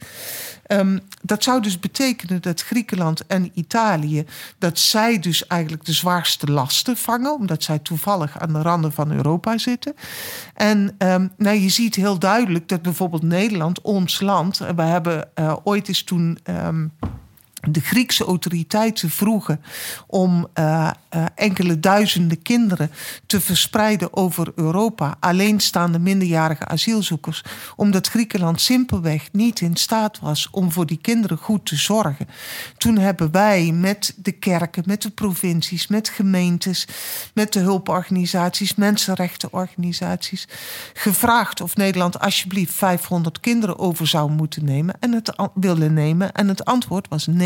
[0.66, 4.24] Ehm, dat zou dus betekenen dat Griekenland en Italië,
[4.58, 9.12] dat zij dus eigenlijk de zwaarste lasten vangen, omdat zij toevallig aan de randen van
[9.12, 9.94] Europa zitten.
[10.54, 15.28] En ehm, nou, je ziet heel duidelijk dat bijvoorbeeld Nederland, ons land, en we hebben
[15.34, 16.38] eh, ooit eens toen.
[16.42, 16.86] ehm,
[17.60, 19.62] de Griekse autoriteiten vroegen
[20.06, 22.90] om eh, eh, enkele duizenden kinderen
[23.26, 27.44] te verspreiden over Europa, alleenstaande minderjarige asielzoekers,
[27.76, 32.28] omdat Griekenland simpelweg niet in staat was om voor die kinderen goed te zorgen.
[32.76, 36.86] Toen hebben wij met de kerken, met de provincies, met gemeentes,
[37.34, 40.48] met de hulporganisaties, mensenrechtenorganisaties
[40.94, 46.32] gevraagd of Nederland alsjeblieft 500 kinderen over zou moeten nemen en het willen nemen.
[46.32, 47.45] En het antwoord was nee.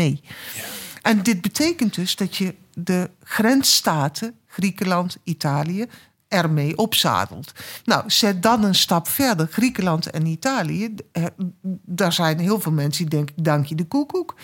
[1.01, 5.87] En dit betekent dus dat je de grensstaten, Griekenland, Italië,
[6.31, 7.51] ermee opzadelt.
[7.85, 9.47] Nou, zet dan een stap verder.
[9.51, 11.25] Griekenland en Italië, eh,
[11.85, 14.35] daar zijn heel veel mensen die denken, dank je de koekoek.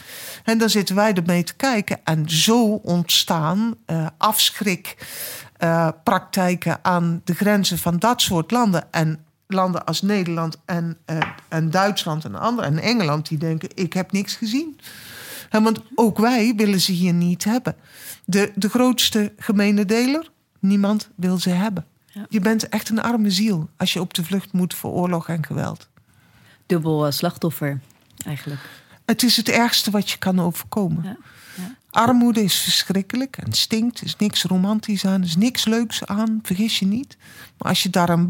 [0.43, 1.99] En dan zitten wij ermee te kijken.
[2.03, 8.91] En zo ontstaan eh afschrikpraktijken aan de grenzen van dat soort landen.
[8.91, 11.17] En landen als Nederland en, eh,
[11.47, 14.79] en Duitsland en anderen en Engeland, die denken, ik heb niks gezien.
[15.49, 17.75] Want ook wij willen ze hier niet hebben.
[18.25, 21.85] De, de grootste gemene deler, niemand wil ze hebben.
[22.05, 22.25] Ja.
[22.29, 25.45] Je bent echt een arme ziel als je op de vlucht moet voor oorlog en
[25.45, 25.89] geweld.
[26.65, 27.79] Dubbel eh, slachtoffer,
[28.25, 28.61] eigenlijk.
[29.05, 31.03] Het is het ergste wat je kan overkomen.
[31.03, 31.17] Ja,
[31.57, 31.75] ja.
[31.89, 33.99] Armoede is verschrikkelijk en stinkt.
[33.99, 37.17] Er is niks romantisch aan, er is niks leuks aan, vergis je niet.
[37.57, 38.27] Maar als je daaraan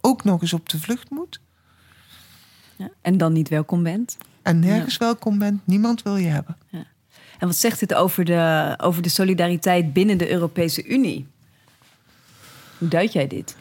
[0.00, 1.40] ook nog eens op de vlucht moet
[2.76, 2.90] Ja.
[3.00, 4.16] En dan niet welkom bent.
[4.48, 6.56] En nergens welkom bent, niemand wil je hebben.
[7.38, 11.26] En wat zegt dit over de, over de solidariteit binnen de Europese Unie?
[12.78, 13.56] Hoe duid jij dit?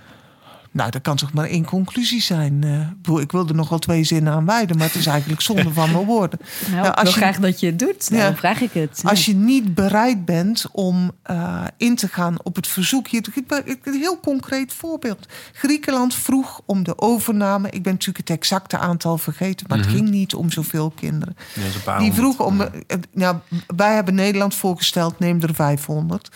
[0.71, 2.63] Nou, dat kan toch maar één conclusie zijn.
[2.63, 5.73] Eh, ik ik wilde nog wel twee zinnen aan wijden, maar het is eigenlijk zonde
[5.73, 6.39] van mijn woorden.
[6.71, 8.08] Nou, ik als wil je- graag dat je het doet.
[8.12, 8.36] Ja.
[8.36, 9.01] vraag ik het.
[9.06, 13.08] Als je niet bereid bent om eh, in te gaan op het verzoek.
[13.08, 15.27] Hier, een heel concreet voorbeeld.
[15.53, 17.69] Griekenland vroeg om de overname.
[17.69, 21.36] Ik ben natuurlijk het exacte aantal vergeten, maar het ging niet om zoveel kinderen.
[21.56, 22.13] Ja, Die honderd.
[22.15, 22.62] vroeg om.
[22.62, 22.69] eh,
[23.13, 23.36] nou,
[23.75, 26.30] wij hebben Nederland voorgesteld, neem er 500.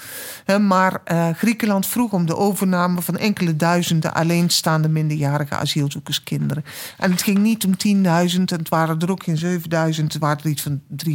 [0.45, 6.63] Hè, maar eh, Griekenland vroeg om de overname van enkele duizenden alleenstaande minderjarige asielzoekerskinderen.
[6.97, 10.43] En het ging niet om 10.000, en het waren er ook geen 7.000, het waren
[10.43, 11.11] er iets van 3.000,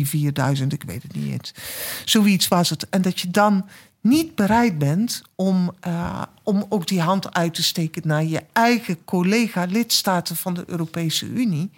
[0.60, 1.54] 4.000, ik weet het niet eens.
[2.04, 2.88] Zoiets was het.
[2.88, 3.68] En dat je dan
[4.00, 9.04] niet bereid bent om, eh, om ook die hand uit te steken naar je eigen
[9.04, 11.70] collega-lidstaten van de Europese Unie.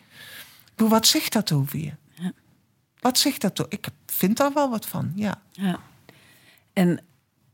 [0.74, 1.92] Bedoel, Wat zegt dat over je?
[3.00, 3.66] Wat zegt dat?
[3.68, 5.40] Ik vind daar wel wat van, ja.
[5.50, 5.80] Ja.
[6.72, 7.00] En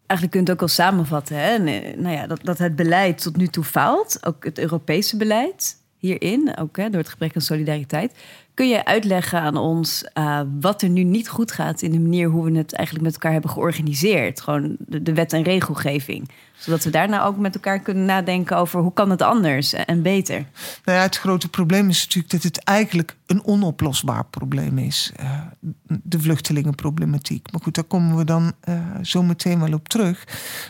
[0.07, 1.37] eigenlijk kun je het ook al samenvatten.
[1.37, 1.55] Hè?
[1.55, 4.27] Eh, Nou ja, dat, dat het beleid tot nu toe faalt.
[4.27, 6.57] Ook het Europese beleid hierin.
[6.57, 8.15] Ook hè, door het gebrek aan solidariteit.
[8.55, 12.29] Kun je uitleggen aan ons uh, wat er nu niet goed gaat in de manier
[12.29, 14.41] hoe we het eigenlijk met elkaar hebben georganiseerd?
[14.41, 16.29] Gewoon de wet en regelgeving
[16.65, 20.47] zodat we daarna ook met elkaar kunnen nadenken over hoe kan het anders en beter.
[20.85, 25.13] Nou ja, het grote probleem is natuurlijk dat het eigenlijk een onoplosbaar probleem is.
[25.21, 25.41] Uh,
[25.87, 27.53] de vluchtelingenproblematiek.
[27.53, 30.25] Maar goed, daar komen we dan uh, zo meteen wel op terug.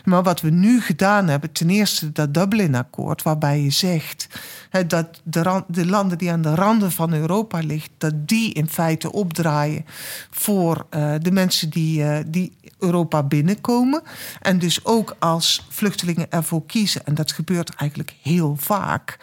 [0.05, 4.29] Maar wat we nu gedaan hebben, ten eerste dat Dublin-akkoord, waarbij je zegt
[4.87, 9.13] dat de, de, landen die aan de randen van Europa liggen, dat die in feite
[9.13, 9.85] opdraaien
[10.31, 14.03] voor uh, de mensen die, die Europa binnenkomen.
[14.41, 15.84] En dus ook als vluchtelingen
[16.31, 19.19] ervoor kiezen, en dat gebeurt eigenlijk heel vaak,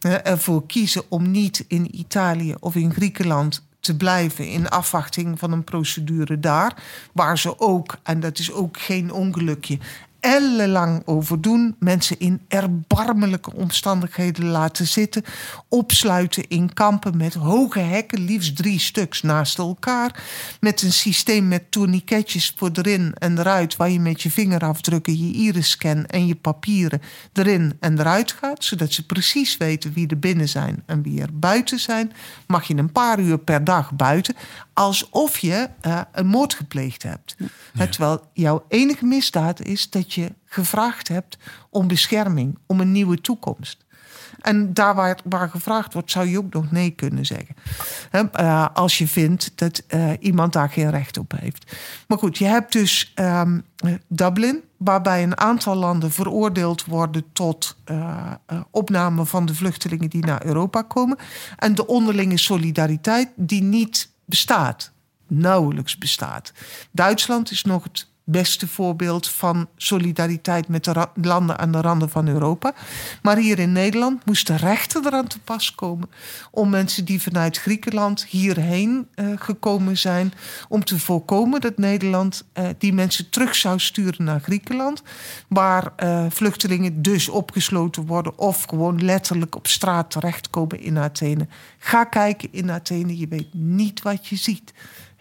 [0.00, 5.64] ervoor kiezen om niet in Italië of in Griekenland te blijven in afwachting van een
[5.64, 9.78] procedure daar, waar ze ook, en dat is ook geen ongelukje,
[10.22, 11.76] ellenlang over doen.
[11.78, 15.24] Mensen in erbarmelijke omstandigheden laten zitten.
[15.68, 20.22] Opsluiten in kampen met hoge hekken, liefst drie stuks naast elkaar.
[20.60, 25.32] Met een systeem met tourniquetjes voor erin en eruit, waar je met je vingerafdrukken, je
[25.32, 28.64] iris-scan en je papieren erin en eruit gaat.
[28.64, 32.12] Zodat ze precies weten wie er binnen zijn en wie er buiten zijn.
[32.46, 34.34] Mag je een paar uur per dag buiten
[34.74, 37.36] alsof je uh, een moord gepleegd hebt.
[37.72, 37.86] Ja.
[37.86, 41.38] Terwijl jouw enige misdaad is dat je gevraagd hebt
[41.70, 43.84] om bescherming, om een nieuwe toekomst.
[44.40, 47.54] En daar waar, waar gevraagd wordt, zou je ook nog nee kunnen zeggen.
[48.12, 51.76] Uh, als je vindt dat uh, iemand daar geen recht op heeft.
[52.08, 53.64] Maar goed, je hebt dus um,
[54.06, 58.32] Dublin, waarbij een aantal landen veroordeeld worden tot uh,
[58.70, 61.18] opname van de vluchtelingen die naar Europa komen.
[61.56, 64.92] En de onderlinge solidariteit die niet bestaat.
[65.26, 66.52] Nauwelijks bestaat.
[66.90, 72.28] Duitsland is nog het beste voorbeeld van solidariteit met de landen aan de randen van
[72.28, 72.74] Europa.
[73.22, 76.10] Maar hier in Nederland moesten rechten eraan te pas komen
[76.50, 80.32] om mensen die vanuit Griekenland hierheen uh, gekomen zijn,
[80.68, 85.02] om te voorkomen dat Nederland uh, die mensen terug zou sturen naar Griekenland,
[85.48, 91.46] waar uh, vluchtelingen dus opgesloten worden of gewoon letterlijk op straat terechtkomen in Athene.
[91.78, 94.72] Ga kijken in Athene, je weet niet wat je ziet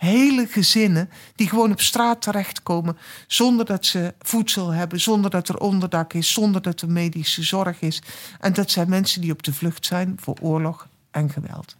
[0.02, 5.58] hele gezinnen die gewoon op straat terechtkomen zonder dat ze voedsel hebben, zonder dat er
[5.58, 8.02] onderdak is, zonder dat er medische zorg is.
[8.40, 11.76] En dat zijn mensen die op de vlucht zijn voor oorlog en geweld.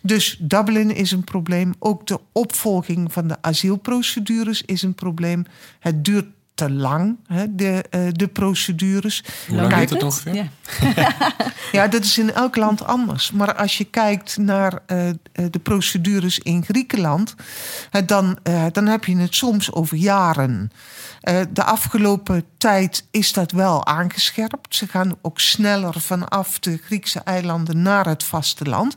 [0.00, 1.74] Dus Dublin is een probleem.
[1.78, 5.44] Ook de opvolging van de asielprocedures is een probleem.
[5.78, 9.24] Het duurt te lang, hè, de, uh, de procedures.
[9.48, 10.34] Hoe lang duurt het ongeveer?
[10.34, 10.48] Ja.
[11.72, 13.30] ja, dat is in elk land anders.
[13.30, 15.10] Maar als je kijkt naar uh,
[15.50, 17.34] de procedures in Griekenland...
[17.92, 18.38] Uh, dan,
[18.72, 20.70] dan heb je het soms over jaren.
[21.52, 24.76] De afgelopen tijd is dat wel aangescherpt.
[24.76, 28.96] Ze gaan ook sneller vanaf de Griekse eilanden naar het vasteland.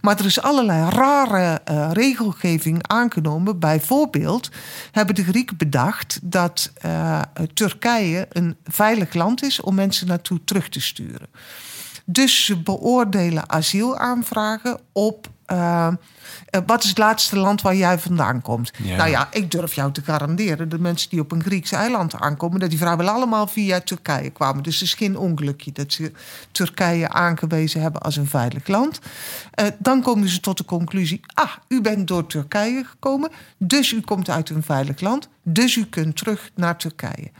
[0.00, 1.60] Maar er is allerlei rare
[1.92, 3.58] regelgeving aangenomen.
[3.58, 4.50] Bijvoorbeeld
[4.90, 6.72] hebben de Grieken bedacht dat...
[6.86, 7.20] Uh,
[7.54, 11.28] Turkije een veilig land is om mensen naartoe terug te sturen.
[12.04, 15.88] Dus ze beoordelen asielaanvragen op uh,
[16.66, 18.72] wat is het laatste land waar jij vandaan komt?
[18.78, 20.68] Nou ja, ik durf jou te garanderen.
[20.68, 24.62] De mensen die op een Grieks eiland aankomen, dat die vrouwen allemaal via Turkije kwamen.
[24.62, 26.12] Dus het is geen ongelukje dat ze
[26.50, 29.00] Turkije aangewezen hebben als een veilig land.
[29.60, 34.00] Uh, dan komen ze tot de conclusie: ah, u bent door Turkije gekomen, dus u
[34.00, 37.30] komt uit een veilig land, dus u kunt terug naar Turkije.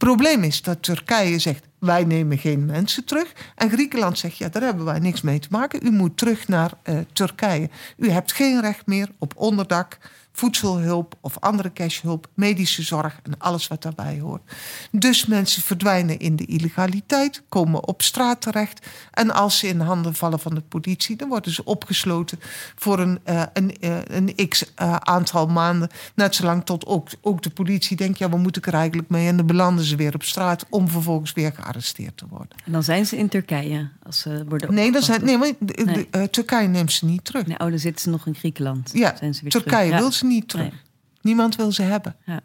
[0.00, 3.32] Probleem is dat Turkije zegt: wij nemen geen mensen terug.
[3.54, 5.86] En Griekenland zegt: ja, daar hebben wij niks mee te maken.
[5.86, 7.70] U moet terug naar uh, Turkije.
[7.96, 9.98] U hebt geen recht meer op onderdak
[10.40, 14.42] voedselhulp of andere cashhulp, medische zorg en alles wat daarbij hoort.
[14.90, 18.86] Dus mensen verdwijnen in de illegaliteit, komen op straat terecht.
[19.10, 22.38] En als ze in handen vallen van de politie, dan worden ze opgesloten
[22.74, 25.88] voor een, uh, een, uh, een x uh, aantal maanden.
[26.14, 29.26] Net zolang tot ook, ook de politie denkt: ja, wat moet ik er eigenlijk mee?
[29.26, 32.56] En dan belanden ze weer op straat om vervolgens weer gearresteerd te worden.
[32.64, 34.74] En dan zijn ze in Turkije als ze worden.
[34.74, 36.28] Nee, dan zijn, nee maar.
[36.30, 37.46] Turkije neemt ze niet terug.
[37.46, 38.90] Nee, oh, dan zitten ze nog in Griekenland.
[38.92, 40.00] Ja, zijn ze weer Turkije terug.
[40.00, 40.74] wil ze niet terug.
[41.20, 42.16] Niemand wil ze hebben.
[42.24, 42.40] Ja.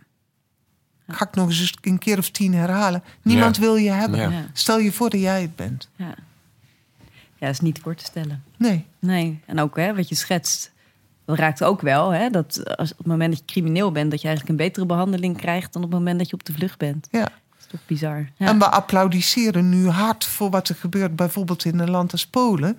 [1.08, 3.04] Ga ik nog eens een keer of tien herhalen.
[3.22, 4.50] Niemand wil je hebben.
[4.54, 5.90] Stel je voor dat jij het bent.
[5.96, 6.16] Ja.
[7.36, 8.44] ja, is niet voor te stellen.
[8.58, 8.86] Nee.
[9.00, 10.74] Nee, en ook hè, wat je schetst.
[11.26, 14.22] Dat raakt ook wel, hè, dat als op het moment dat je crimineel bent, dat
[14.22, 16.78] je eigenlijk een betere behandeling krijgt dan op het moment dat je op de vlucht
[16.78, 17.08] bent.
[17.12, 17.30] Ja.
[17.66, 18.30] Dat is toch bizar.
[18.36, 18.48] Ja.
[18.48, 22.78] En we applaudisseren nu hard voor wat er gebeurt, bijvoorbeeld in een land als Polen,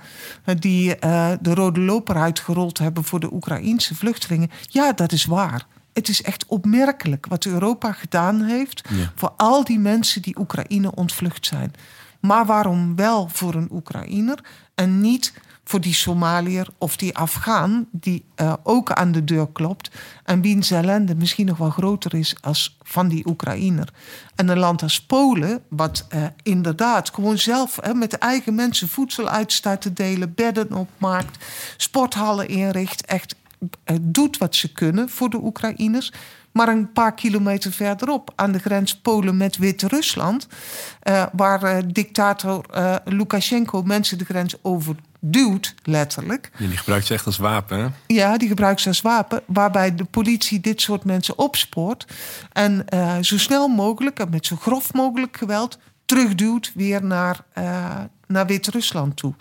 [0.59, 4.51] die uh, de rode loper uitgerold hebben voor de Oekraïense vluchtelingen.
[4.61, 5.67] Ja, dat is waar.
[5.93, 9.13] Het is echt opmerkelijk wat Europa gedaan heeft ja.
[9.15, 11.73] voor al die mensen die Oekraïne ontvlucht zijn.
[12.21, 14.39] Maar waarom wel voor een Oekraïner
[14.75, 15.33] en niet
[15.69, 19.91] voor die Somaliër of die Afghaan die uh, ook aan de deur klopt
[20.25, 23.93] en wiens ellende misschien nog wel groter is als van die Oekraïner.
[24.35, 29.81] En een land als Polen, wat uh, inderdaad gewoon zelf met eigen mensen voedsel uitstaat
[29.81, 31.45] te delen, bedden opmaakt,
[31.77, 36.13] sporthallen inricht, echt uh, doet wat ze kunnen voor de Oekraïners.
[36.53, 40.47] Maar een paar kilometer verderop, aan de grens Polen met Wit-Rusland,
[41.33, 42.65] waar dictator
[43.05, 44.61] Lukashenko mensen de grens
[45.21, 46.51] overduwt, letterlijk.
[46.59, 47.89] Die gebruikt ze echt als wapen, hè?
[48.07, 52.07] Ja, die gebruikt ze als wapen, waarbij de politie dit soort mensen opspoort
[52.53, 52.85] en
[53.21, 57.41] zo snel mogelijk en met zo grof mogelijk geweld terugduwt weer naar,
[58.27, 59.35] naar Wit-Rusland toe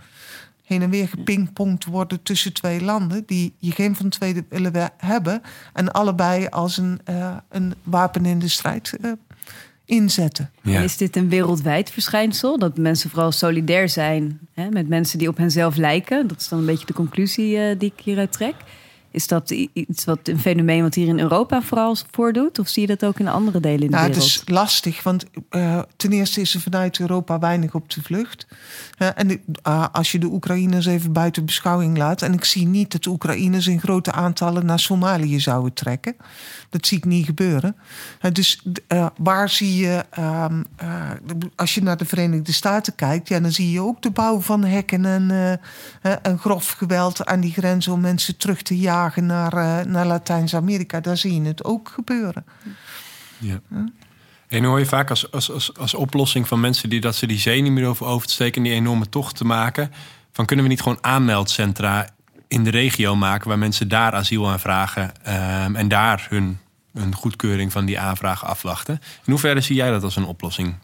[0.66, 5.42] heen en weer gepingpongd worden tussen twee landen die je geen van twee willen hebben
[5.74, 8.98] en allebei als een, uh, een wapen in de strijd
[9.86, 10.52] inzetten.
[10.62, 10.82] Ja.
[10.82, 12.60] Is dit een wereldwijd verschijnsel?
[12.60, 16.28] Dat mensen vooral solidair zijn hè, met mensen die op henzelf lijken?
[16.28, 18.56] Dat is dan een beetje de conclusie uh, die ik hieruit trek.
[19.15, 22.60] Is dat iets wat een fenomeen wat hier in Europa vooral voordoet?
[22.60, 24.24] Of zie je dat ook in andere delen in de nou, wereld?
[24.24, 28.48] Het is lastig, want uh, ten eerste is er vanuit Europa weinig op de vlucht.
[28.98, 32.21] Uh, en uh, als je de Oekraïners even buiten beschouwing laat...
[32.21, 36.15] en ik zie niet dat de Oekraïners in grote aantallen naar Somalië zouden trekken.
[36.76, 37.76] Dat zie ik niet gebeuren.
[38.32, 38.64] dus
[39.18, 40.64] waar zie je, ehm,
[41.56, 43.28] als je naar de Verenigde Staten kijkt...
[43.28, 45.60] Ja, dan zie je ook de bouw van hekken en,
[46.22, 47.88] en grof geweld aan die grens...
[47.88, 51.00] om mensen terug te jagen naar, uh, naar Latijns-Amerika.
[51.00, 52.46] Daar zie je het ook gebeuren.
[53.38, 53.60] Ja.
[54.48, 57.40] En hoor je vaak als, als, als, als oplossing van mensen die dat ze die
[57.40, 58.64] zee niet meer over, over te steken...
[58.64, 59.92] die enorme tocht te maken...
[60.32, 62.10] van kunnen we niet gewoon aanmeldcentra
[62.48, 63.48] in de regio maken...
[63.48, 65.12] waar mensen daar asiel aanvragen
[65.66, 66.60] um, en daar hun,
[66.96, 69.00] hun goedkeuring van die aanvraag afwachten.
[69.26, 70.76] In hoeverre zie jij dat als een oplossing?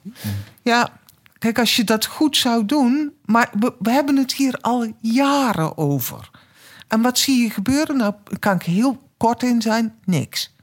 [0.61, 0.89] Ja,
[1.37, 3.13] kijk, als je dat goed zou doen...
[3.25, 6.29] maar we, we hebben het hier al jaren over...
[6.91, 7.97] En wat zie je gebeuren?
[7.97, 10.55] Nou, kan ik heel kort in zijn, niks.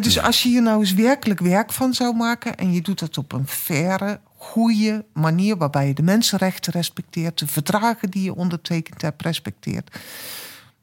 [0.00, 3.18] dus als je hier nou eens werkelijk werk van zou maken en je doet dat
[3.18, 9.02] op een faire, goede manier, waarbij je de mensenrechten respecteert, de verdragen die je ondertekend
[9.02, 9.98] hebt respecteert,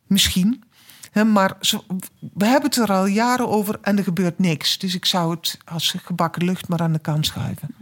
[0.08, 0.64] misschien.
[1.14, 1.58] Maar
[2.34, 4.78] we hebben het er al jaren over en er gebeurt niks.
[4.78, 7.76] Dus ik zou het als gebakken lucht maar aan de kant schuiven.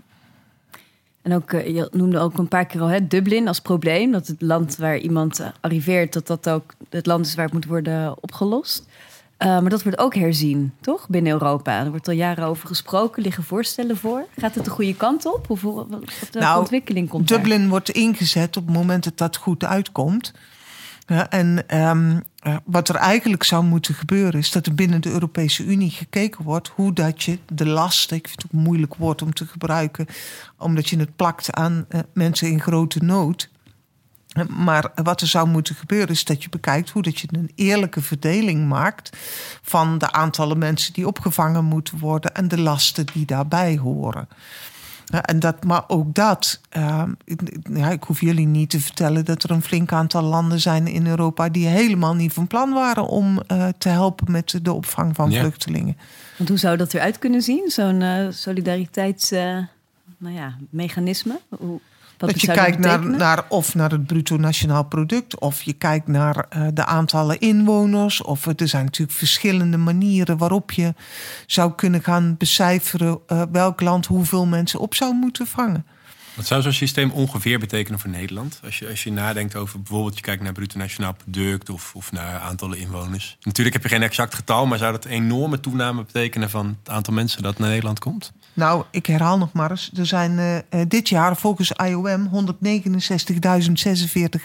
[1.21, 4.11] En ook, eh, je noemde ook een paar keer al hè, Dublin als probleem.
[4.11, 7.53] Dat het land waar iemand eh, arriveert, dat dat ook het land is waar het
[7.53, 8.87] moet worden opgelost.
[9.39, 11.07] Uh, maar dat wordt ook herzien, toch?
[11.09, 11.79] Binnen Europa.
[11.79, 14.25] Er wordt al jaren over gesproken, liggen voorstellen voor.
[14.37, 15.49] Gaat het de goede kant op?
[15.49, 19.63] Of wat, wat nou, ontwikkeling komt Dublin wordt ingezet op het moment dat dat goed
[19.63, 20.33] uitkomt.
[21.07, 22.23] Ja, en um,
[22.65, 26.67] wat er eigenlijk zou moeten gebeuren, is dat er binnen de Europese Unie gekeken wordt
[26.67, 30.05] hoe dat je de lasten, ik vind het een moeilijk woord om te gebruiken,
[30.57, 33.49] omdat je het plakt aan uh, mensen in grote nood.
[34.49, 38.01] Maar wat er zou moeten gebeuren is dat je bekijkt hoe dat je een eerlijke
[38.01, 39.17] verdeling maakt
[39.61, 44.27] van de aantallen mensen die opgevangen moeten worden en de lasten die daarbij horen.
[45.09, 47.03] En dat, maar ook dat, uh,
[47.73, 51.07] ja, ik hoef jullie niet te vertellen dat er een flink aantal landen zijn in
[51.07, 55.31] Europa die helemaal niet van plan waren om uh, te helpen met de opvang van
[55.31, 55.39] ja.
[55.39, 55.97] vluchtelingen.
[56.37, 59.69] Want hoe zou dat eruit kunnen zien, zo'n uh, solidariteitsmechanisme?
[60.17, 61.39] nou ja, mechanisme?
[61.49, 61.79] Hoe,
[62.27, 66.45] dat je kijkt naar, naar, of naar het bruto nationaal product, of je kijkt naar
[66.55, 68.21] uh, de aantallen inwoners.
[68.21, 70.93] Of er zijn natuurlijk verschillende manieren waarop je
[71.45, 75.85] zou kunnen gaan becijferen uh, welk land hoeveel mensen op zou moeten vangen.
[76.39, 78.59] Wat zou zo'n systeem ongeveer betekenen voor Nederland?
[78.63, 82.11] Als je, als je nadenkt over bijvoorbeeld, je kijkt naar bruto nationaal product of, of
[82.11, 83.37] naar aantallen inwoners.
[83.41, 86.89] Natuurlijk heb je geen exact getal, maar zou dat een enorme toename betekenen van het
[86.89, 88.31] aantal mensen dat naar Nederland komt?
[88.59, 89.91] Nou, ik herhaal nog maar eens.
[89.95, 92.39] Er zijn uh, dit jaar volgens IOM 169.046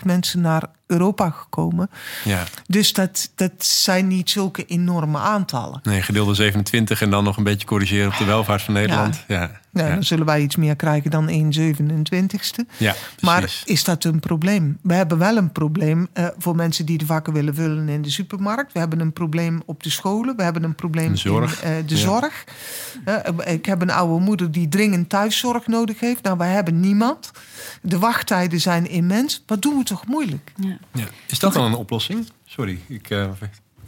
[0.05, 1.90] mensen naar Europa gekomen.
[2.25, 2.44] Ja.
[2.66, 5.81] Dus dat, dat zijn niet zulke enorme aantallen.
[5.83, 9.25] Nee, gedeelde 27 en dan nog een beetje corrigeren op de welvaart van Nederland.
[9.29, 9.40] Ja.
[9.40, 9.61] ja.
[9.75, 12.77] Ja, dan zullen wij iets meer krijgen dan 1 27ste.
[12.77, 14.79] Ja, maar is dat een probleem?
[14.83, 18.11] We hebben wel een probleem uh, voor mensen die de vakken willen vullen in de
[18.11, 18.73] supermarkt.
[18.73, 20.37] We hebben een probleem op de scholen.
[20.37, 21.62] We hebben een probleem de zorg.
[21.64, 22.01] in uh, de ja.
[22.01, 22.44] zorg.
[23.07, 26.23] Uh, ik heb een oude moeder die dringend thuiszorg nodig heeft.
[26.23, 27.31] Nou, wij hebben niemand.
[27.83, 29.42] De wachttijden zijn immens.
[29.47, 30.53] Wat doen we toch moeilijk?
[30.57, 30.74] Ja.
[30.93, 31.07] Ja.
[31.27, 32.29] Is dat dan een oplossing?
[32.45, 33.31] Sorry, ik, uh,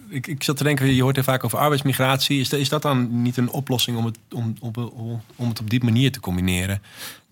[0.08, 2.40] ik, ik zat te denken, je hoort er vaak over arbeidsmigratie.
[2.40, 5.84] Is, is dat dan niet een oplossing om het, om, om, om het op die
[5.84, 6.82] manier te combineren?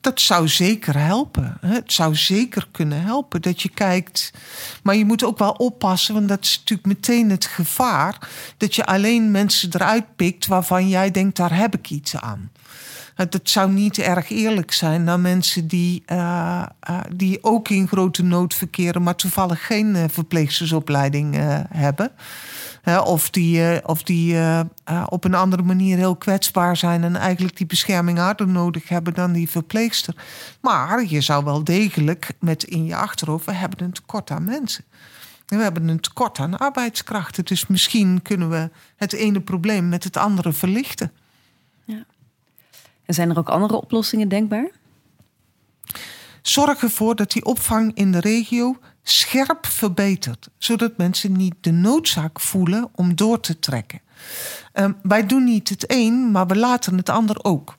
[0.05, 1.57] dat zou zeker helpen.
[1.61, 4.33] Het zou zeker kunnen helpen dat je kijkt.
[4.83, 8.29] Maar je moet ook wel oppassen, want dat is natuurlijk meteen het gevaar.
[8.57, 12.51] Dat je alleen mensen eruit pikt waarvan jij denkt, daar heb ik iets aan.
[13.15, 18.23] Het zou niet erg eerlijk zijn naar mensen die, uh, uh, die ook in grote
[18.23, 21.37] nood verkeren, maar toevallig geen uh, verpleegstersopleiding
[21.69, 22.13] hebben
[23.05, 27.17] of die, eh, of die eh, eh, op een andere manier heel kwetsbaar zijn en
[27.17, 30.15] eigenlijk die bescherming harder nodig hebben dan die verpleegster.
[30.61, 34.85] Maar je zou wel degelijk met in je achterhoofd, we hebben een tekort aan mensen.
[35.47, 37.45] We hebben een tekort aan arbeidskrachten.
[37.45, 41.13] Dus misschien kunnen we het ene probleem met het andere verlichten.
[43.05, 44.71] En zijn er ook andere oplossingen denkbaar?
[46.43, 52.41] Zorg ervoor dat die opvang in de regio scherp verbeterd, zodat mensen niet de noodzaak
[52.41, 54.01] voelen om door te trekken.
[54.75, 57.77] Uh, wij doen niet het een, maar we laten het ander ook.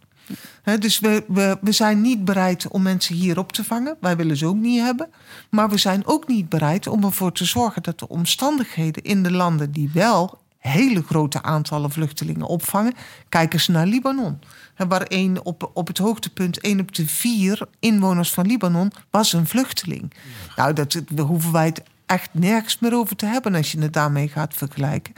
[0.80, 3.98] dus we, we, we zijn niet bereid om mensen hier op te vangen.
[4.00, 5.10] Wij willen ze ook niet hebben.
[5.50, 9.32] Maar we zijn ook niet bereid om ervoor te zorgen dat de omstandigheden in de
[9.32, 12.94] landen die wel hele grote aantallen vluchtelingen opvangen.
[13.30, 14.40] Kijk eens naar Libanon.
[14.78, 19.48] Waar één op, op het hoogtepunt, één op de vier inwoners van Libanon was een
[19.48, 20.14] vluchteling.
[20.56, 24.28] Nou, dat, hoeven wij het echt nergens meer over te hebben als je het daarmee
[24.28, 25.14] gaat vergelijken.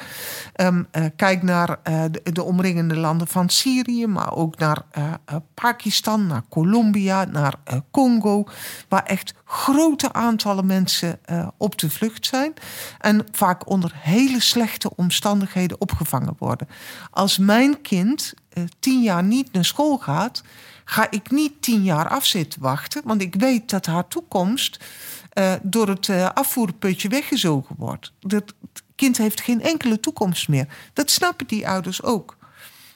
[0.55, 5.13] Um, uh, kijk naar uh, de, de, omringende landen van Syrië, maar ook naar uh,
[5.53, 7.53] Pakistan, naar Colombia, naar
[7.91, 8.47] Congo,
[8.89, 11.19] waar echt grote aantallen mensen
[11.57, 12.53] op de vlucht zijn
[12.99, 16.67] en vaak onder hele slechte omstandigheden opgevangen worden.
[17.11, 18.33] Als mijn kind
[18.79, 20.43] tien jaar niet naar school gaat,
[20.85, 24.79] ga ik niet tien jaar af zitten wachten, want ik weet dat haar toekomst
[25.33, 28.11] uh, door het uh, afvoerputje weggezogen wordt.
[28.19, 28.53] Dat
[28.95, 30.67] kind heeft geen enkele toekomst meer.
[30.93, 32.37] Dat snappen die ouders ook.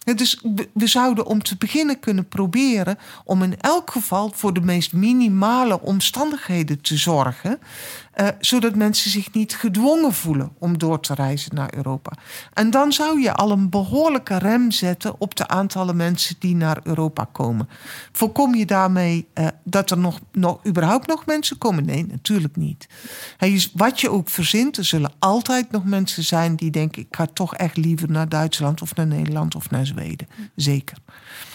[0.03, 0.41] Dus
[0.74, 5.82] we zouden om te beginnen kunnen proberen om in elk geval voor de meest minimale
[5.82, 7.59] omstandigheden te zorgen.
[8.22, 12.12] Uh, zodat mensen zich niet gedwongen voelen om door te reizen naar Europa.
[12.54, 16.80] En dan zou je al een behoorlijke rem zetten op de aantallen mensen die naar
[16.84, 17.70] Europa komen.
[18.12, 21.86] Voorkom je daarmee uh, dat er nog, nog, überhaupt nog mensen komen?
[21.86, 22.88] Nee, natuurlijk niet.
[23.38, 27.26] Hey, wat je ook verzint, er zullen altijd nog mensen zijn die denken: ik ga
[27.34, 30.28] toch echt liever naar Duitsland of naar Nederland of naar Zweden.
[30.56, 30.98] Zeker.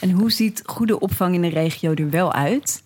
[0.00, 2.82] En hoe ziet goede opvang in de regio er wel uit?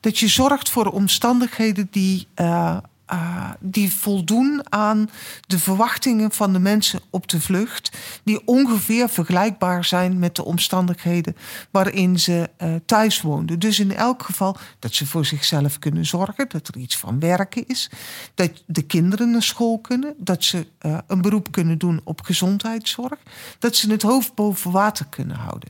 [0.00, 2.26] Dat je zorgt voor omstandigheden die.
[2.36, 2.76] Uh,
[3.12, 5.10] uh, die voldoen aan
[5.46, 11.36] de verwachtingen van de mensen op de vlucht, die ongeveer vergelijkbaar zijn met de omstandigheden
[11.70, 13.58] waarin ze uh, thuis woonden.
[13.58, 17.66] Dus in elk geval dat ze voor zichzelf kunnen zorgen, dat er iets van werken
[17.66, 17.90] is,
[18.34, 23.18] dat de kinderen naar school kunnen, dat ze uh, een beroep kunnen doen op gezondheidszorg,
[23.58, 25.68] dat ze het hoofd boven water kunnen houden.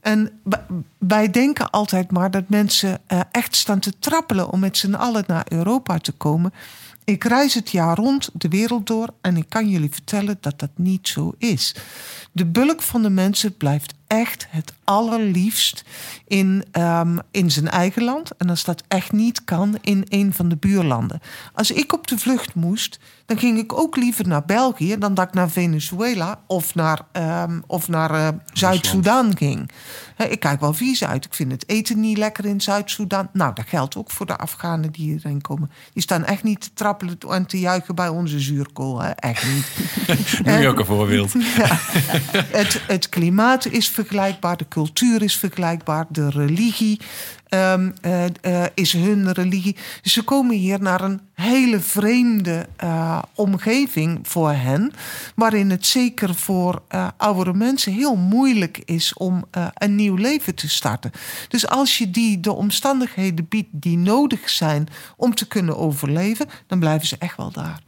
[0.00, 0.40] En
[0.98, 5.24] wij denken altijd maar dat mensen eh, echt staan te trappelen om met z'n allen
[5.26, 6.52] naar Europa te komen.
[7.04, 10.70] Ik reis het jaar rond de wereld door en ik kan jullie vertellen dat dat
[10.74, 11.74] niet zo is.
[12.32, 15.84] De bulk van de mensen blijft echt het allerliefst
[16.26, 18.36] in, um, in zijn eigen land.
[18.36, 21.20] En als dat echt niet kan, in een van de buurlanden.
[21.54, 25.26] Als ik op de vlucht moest, dan ging ik ook liever naar België dan dat
[25.26, 29.70] ik naar Venezuela of naar, um, of naar uh, Zuid-Soedan ging.
[30.14, 31.24] He, ik kijk wel vies uit.
[31.24, 33.28] Ik vind het eten niet lekker in Zuid-Soedan.
[33.32, 35.70] Nou, dat geldt ook voor de Afghanen die hierheen komen.
[35.92, 39.02] Die staan echt niet te trappelen en te juichen bij onze zuurkool.
[39.02, 39.70] Echt niet.
[40.44, 41.32] Noem je ook een voorbeeld.
[41.56, 41.78] ja.
[42.32, 47.00] het, het klimaat is vergelijkbaar, de cultuur is vergelijkbaar, de religie
[47.48, 49.76] um, uh, uh, is hun religie.
[50.02, 54.92] Dus ze komen hier naar een hele vreemde uh, omgeving voor hen,
[55.34, 56.82] waarin het zeker voor
[57.16, 59.44] oudere mensen heel moeilijk is om
[59.74, 61.10] een nieuw leven te starten.
[61.48, 66.78] Dus als je die de omstandigheden biedt die nodig zijn om te kunnen overleven, dan
[66.78, 67.80] blijven ze echt wel daar.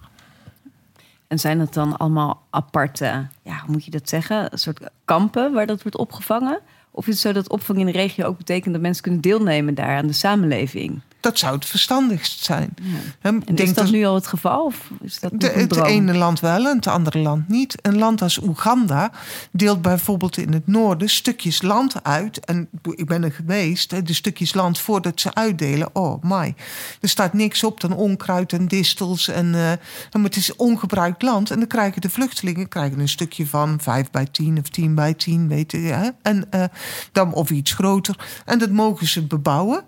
[1.29, 4.81] En zijn het dan allemaal aparte, ja, hoe moet je dat zeggen, een soort
[5.13, 6.61] kampen waar dat wordt opgevangen?
[6.91, 9.75] Of is het zo dat opvang in de regio ook betekent dat mensen kunnen deelnemen
[9.75, 11.01] daar aan de samenleving?
[11.23, 12.75] Dat zou het verstandigst zijn.
[12.83, 12.99] Ja.
[13.21, 14.65] En denk is dat, nu al het geval?
[14.65, 17.79] Of is dat de, het ene land wel en het andere land niet.
[17.83, 19.13] Een land als Oeganda
[19.51, 22.45] deelt bijvoorbeeld in het noorden stukjes land uit.
[22.45, 25.89] En ik ben er geweest, de stukjes land voordat ze uitdelen.
[25.93, 26.55] Oh my.
[27.01, 29.29] Er staat niks op dan onkruid en distels.
[29.29, 31.51] En, uh, het is ongebruikt land.
[31.51, 35.15] En dan krijgen de vluchtelingen krijgen een stukje van 5 bij 10 of 10 bij
[35.15, 35.79] 10, weet je.
[35.79, 36.09] Hè?
[36.23, 36.65] En, uh,
[37.13, 38.17] dan, of iets groter.
[38.45, 39.85] En dat mogen ze bebouwen.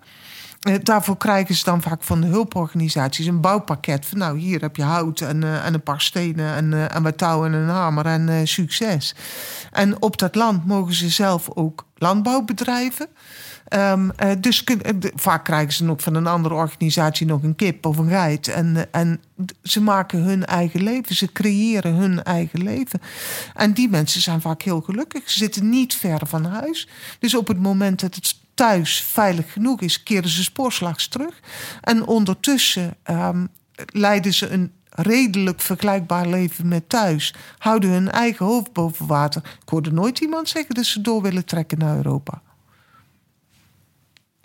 [0.65, 4.07] Eh, daarvoor krijgen ze dan vaak van de hulporganisaties een bouwpakket.
[4.07, 7.03] Van nou, hier heb je hout en, uh, en een paar stenen en, uh, en
[7.03, 9.15] wat touw en een hamer en succes.
[9.73, 13.09] En op dat land mogen ze zelf ook landbouw bedrijven.
[13.65, 14.65] Ehm, eh, dus
[15.15, 18.49] vaak krijgen ze nog van een andere organisatie nog een kip of een geit.
[18.49, 19.21] En, en
[19.63, 23.01] ze maken hun eigen leven, ze creëren hun eigen leven.
[23.55, 25.31] En die mensen zijn vaak heel gelukkig.
[25.31, 26.89] Ze zitten niet ver van huis.
[27.19, 31.41] Dus op het moment dat het thuis veilig genoeg is, keren ze spoorslags terug.
[31.81, 33.49] En ondertussen um,
[33.93, 37.35] leiden ze een redelijk vergelijkbaar leven met thuis.
[37.59, 39.43] Houden hun eigen hoofd boven water.
[39.63, 42.43] Ik hoorde nooit iemand zeggen dat ze door willen trekken naar Europa.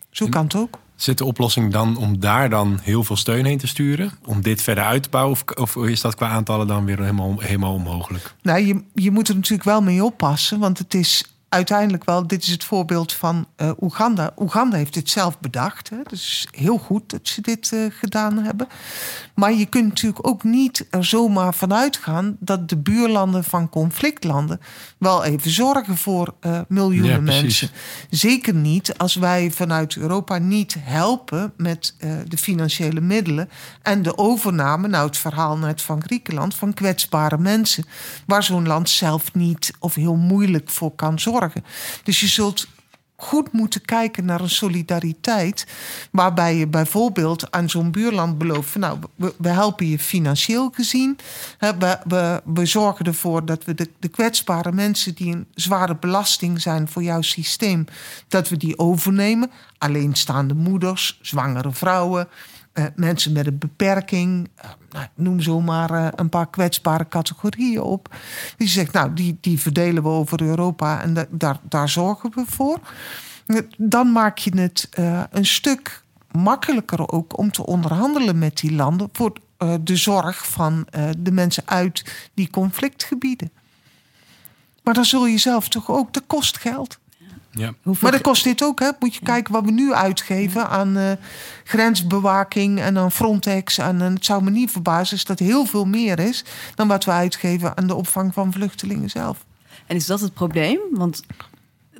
[0.09, 0.79] Zo kan het ook.
[0.95, 4.11] Zit de oplossing dan om daar dan heel veel steun heen te sturen?
[4.25, 5.31] Om dit verder uit te bouwen?
[5.31, 5.43] Of,
[5.75, 8.35] of is dat qua aantallen dan weer helemaal, helemaal onmogelijk?
[8.41, 10.59] Nou, je, je moet er natuurlijk wel mee oppassen.
[10.59, 14.31] Want het is uiteindelijk wel, dit is het voorbeeld van uh, Oeganda.
[14.37, 15.89] Oeganda heeft dit zelf bedacht.
[15.89, 15.97] Hè.
[16.09, 18.67] Dus heel goed dat ze dit uh, gedaan hebben.
[19.35, 24.59] Maar je kunt natuurlijk ook niet er zomaar vanuit gaan dat de buurlanden van conflictlanden
[24.97, 27.69] wel even zorgen voor uh, miljoenen ja, mensen.
[28.09, 31.95] Zeker niet als wij vanuit Europa niet helpen met
[32.27, 33.49] de financiële middelen
[33.81, 37.85] en de overname, nou het verhaal net van Griekenland, van kwetsbare mensen,
[38.25, 41.38] waar zo'n land zelf niet of heel moeilijk voor kan zorgen.
[42.03, 42.67] Dus je zult
[43.19, 45.67] goed moeten kijken naar een solidariteit.
[46.11, 51.17] Waarbij je bijvoorbeeld aan zo'n buurland belooft: van, nou, we, helpen je financieel gezien.
[51.59, 56.61] We, we, we zorgen ervoor dat we de, de kwetsbare mensen die een zware belasting
[56.61, 57.85] zijn voor jouw systeem,
[58.27, 59.51] dat we die overnemen.
[59.77, 62.27] Alleenstaande moeders, zwangere vrouwen.
[62.73, 68.15] Uh, mensen met een beperking, uh, nou, noem zomaar uh, een paar kwetsbare categorieën op.
[68.57, 72.79] Die zegt, nou, die, die verdelen we over Europa en daar, daar zorgen we voor.
[73.77, 74.89] Dan maak je het
[75.31, 79.33] een stuk makkelijker ook om te onderhandelen met die landen voor
[79.81, 83.51] de zorg van de mensen uit die conflictgebieden.
[84.83, 86.99] Maar dan zul je zelf toch ook, dat kost geld.
[87.51, 87.73] Ja.
[88.01, 88.89] Maar dat kost dit ook, hè?
[88.99, 91.11] Moet je kijken wat we nu uitgeven aan uh,
[91.63, 93.77] grensbewaking en aan Frontex.
[93.77, 96.43] En, en het zou me niet verbazen als dat heel veel meer is
[96.75, 99.45] dan wat we uitgeven aan de opvang van vluchtelingen zelf.
[99.85, 100.79] En is dat het probleem?
[100.91, 101.21] Want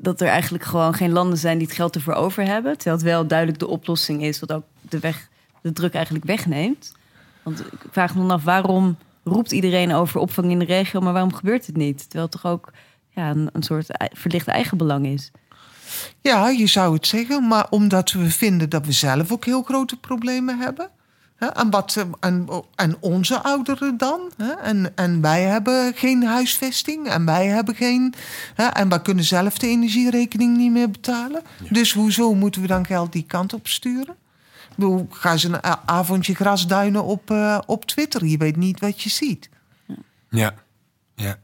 [0.02, 2.76] dat er eigenlijk gewoon geen landen zijn die het geld ervoor over hebben.
[2.76, 5.30] Terwijl het wel duidelijk de oplossing is, wat ook de, weg,
[5.62, 6.94] de druk eigenlijk wegneemt.
[7.44, 11.14] Want ik vraag me dan af, waarom roept iedereen over opvang in de regio, maar
[11.14, 12.00] waarom gebeurt het niet?
[12.00, 12.72] Terwijl het toch ook
[13.20, 15.32] ja, een, een soort verlicht eigenbelang is.
[16.22, 19.98] Ja, je zou het zeggen, maar omdat we vinden dat we zelf ook heel grote
[19.98, 20.90] problemen hebben.
[21.36, 24.32] Hè, en, wat, en, en onze ouderen dan.
[24.38, 28.14] Hè, en, en wij hebben geen huisvesting en wij hebben geen.
[28.56, 31.42] Hè, en wij kunnen zelf de energierekening niet meer betalen.
[31.70, 34.16] Dus hoezo moeten we dan geld die kant op sturen?
[34.76, 38.26] Hoe ga ze een avondje grasduinen op, uh, op Twitter?
[38.26, 39.50] Je weet niet wat je ziet.
[40.30, 40.54] Ja,
[41.16, 41.38] ja.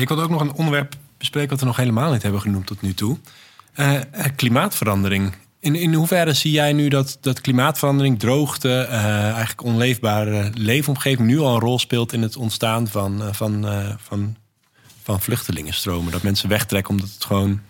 [0.00, 2.82] Ik wil ook nog een onderwerp bespreken wat we nog helemaal niet hebben genoemd tot
[2.82, 3.18] nu toe.
[3.76, 4.00] Uh,
[4.36, 5.34] klimaatverandering.
[5.58, 11.38] In, in hoeverre zie jij nu dat, dat klimaatverandering, droogte, uh, eigenlijk onleefbare leefomgeving nu
[11.38, 13.66] al een rol speelt in het ontstaan van, van,
[13.98, 14.36] van,
[15.02, 16.12] van vluchtelingenstromen?
[16.12, 17.60] Dat mensen wegtrekken omdat het gewoon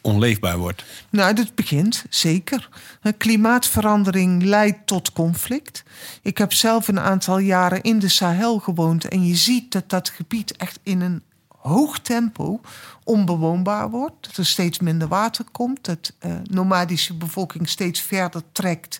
[0.00, 0.84] onleefbaar wordt?
[1.10, 2.68] Nou, dat begint zeker.
[3.16, 5.82] Klimaatverandering leidt tot conflict.
[6.22, 10.08] Ik heb zelf een aantal jaren in de Sahel gewoond en je ziet dat dat
[10.08, 11.22] gebied echt in een
[11.60, 12.60] hoog tempo
[13.04, 14.26] onbewoonbaar wordt.
[14.26, 15.84] Dat er steeds minder water komt.
[15.84, 18.98] Dat uh, nomadische bevolking steeds verder trekt.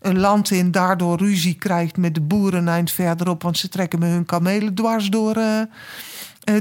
[0.00, 3.42] Een land in daardoor ruzie krijgt met de boeren eind verderop.
[3.42, 5.36] Want ze trekken met hun kamelen dwars door.
[5.36, 5.62] Eh,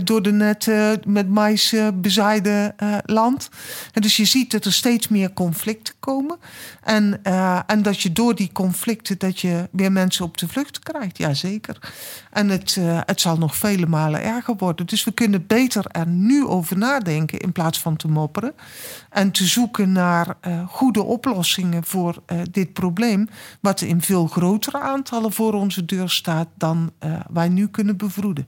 [0.03, 2.75] door de net uh, met mais uh, bezaaide
[3.05, 3.49] land.
[3.93, 6.37] Dus je ziet dat er steeds meer conflicten komen.
[6.83, 7.23] En,
[7.67, 11.17] en dat je door die conflicten dat je weer mensen op de vlucht krijgt.
[11.17, 11.91] Jazeker.
[12.31, 14.85] En het, het zal nog vele malen erger worden.
[14.85, 18.53] Dus we kunnen beter er nu over nadenken in plaats van te mopperen.
[19.09, 23.29] En te zoeken naar goede oplossingen voor dit probleem.
[23.59, 26.91] Wat in veel grotere aantallen voor onze deur staat dan
[27.29, 28.47] wij nu kunnen bevroeden.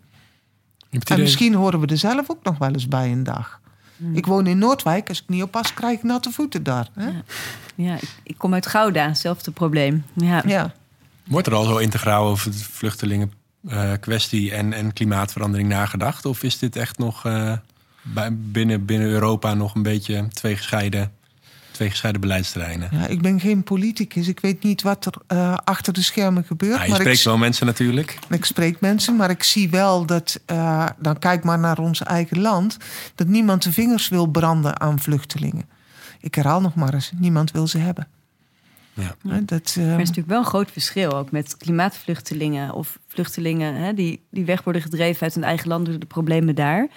[0.92, 3.60] En misschien horen we er zelf ook nog wel eens bij een dag.
[3.98, 4.16] Hmm.
[4.16, 5.10] Ik woon in Noordwijk.
[5.10, 6.90] Als ik niet oppas, krijg ik natte voeten daar.
[6.94, 7.06] Hè?
[7.06, 7.24] Ja,
[7.76, 9.08] ja ik, ik, kom uit Gouda.
[9.08, 10.06] Hetzelfde probleem.
[10.14, 10.44] Ja.
[10.46, 10.74] ja.
[11.24, 13.32] Wordt er al zo integraal over de vluchtelingen
[13.70, 16.26] uh, kwestie en, en klimaatverandering nagedacht?
[16.26, 17.54] Of is dit echt nog uh,
[18.02, 21.12] bij, binnen, binnen Europa nog een beetje twee gescheiden
[21.72, 22.90] twee gescheiden beleidsterreinen.
[22.92, 24.28] Ja, ik ben geen politicus.
[24.28, 26.78] Ik weet niet wat er uh, achter de schermen gebeurt.
[26.78, 28.20] Ja, je maar spreekt ik, wel mensen natuurlijk.
[28.30, 30.40] Ik spreek mensen, maar ik zie wel dat...
[30.52, 32.78] Uh, dan kijk maar naar ons eigen land...
[33.16, 35.70] dat niemand de vingers wil branden aan vluchtelingen.
[36.20, 38.08] Ik herhaal nog maar eens, niemand wil ze hebben.
[38.94, 39.16] Ja.
[39.46, 42.74] dat, uh, er is natuurlijk wel een groot verschil ook met klimaatvluchtelingen...
[42.74, 45.86] of vluchtelingen hè, die, die weg worden gedreven uit hun eigen land...
[45.86, 46.88] door de problemen daar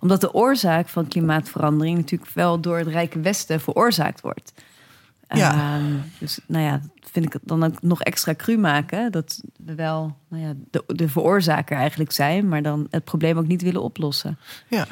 [0.00, 4.52] omdat de oorzaak van klimaatverandering natuurlijk wel door het Rijke Westen veroorzaakt wordt.
[5.28, 5.52] Ja.
[5.52, 9.12] Ehm, dus nou ja, dat vind ik dan ook nog extra cru maken.
[9.12, 13.46] Dat we wel nou ja, de, de veroorzaker eigenlijk zijn, maar dan het probleem ook
[13.46, 14.38] niet willen oplossen.
[14.68, 14.86] Ja.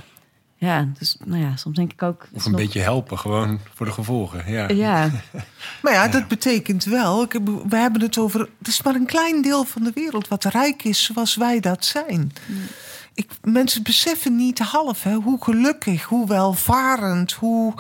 [0.61, 2.29] Ja, dus nou ja, soms denk ik ook.
[2.33, 4.53] Of een beetje helpen, gewoon voor de gevolgen.
[4.53, 4.69] Ja.
[4.69, 5.11] ja.
[5.83, 7.27] maar ja, dat betekent wel.
[7.69, 8.41] We hebben het over.
[8.59, 11.85] Het is maar een klein deel van de wereld wat rijk is zoals wij dat
[11.85, 12.33] zijn.
[13.19, 17.75] Ik, mensen beseffen niet half hè, hoe gelukkig, hoe welvarend, hoe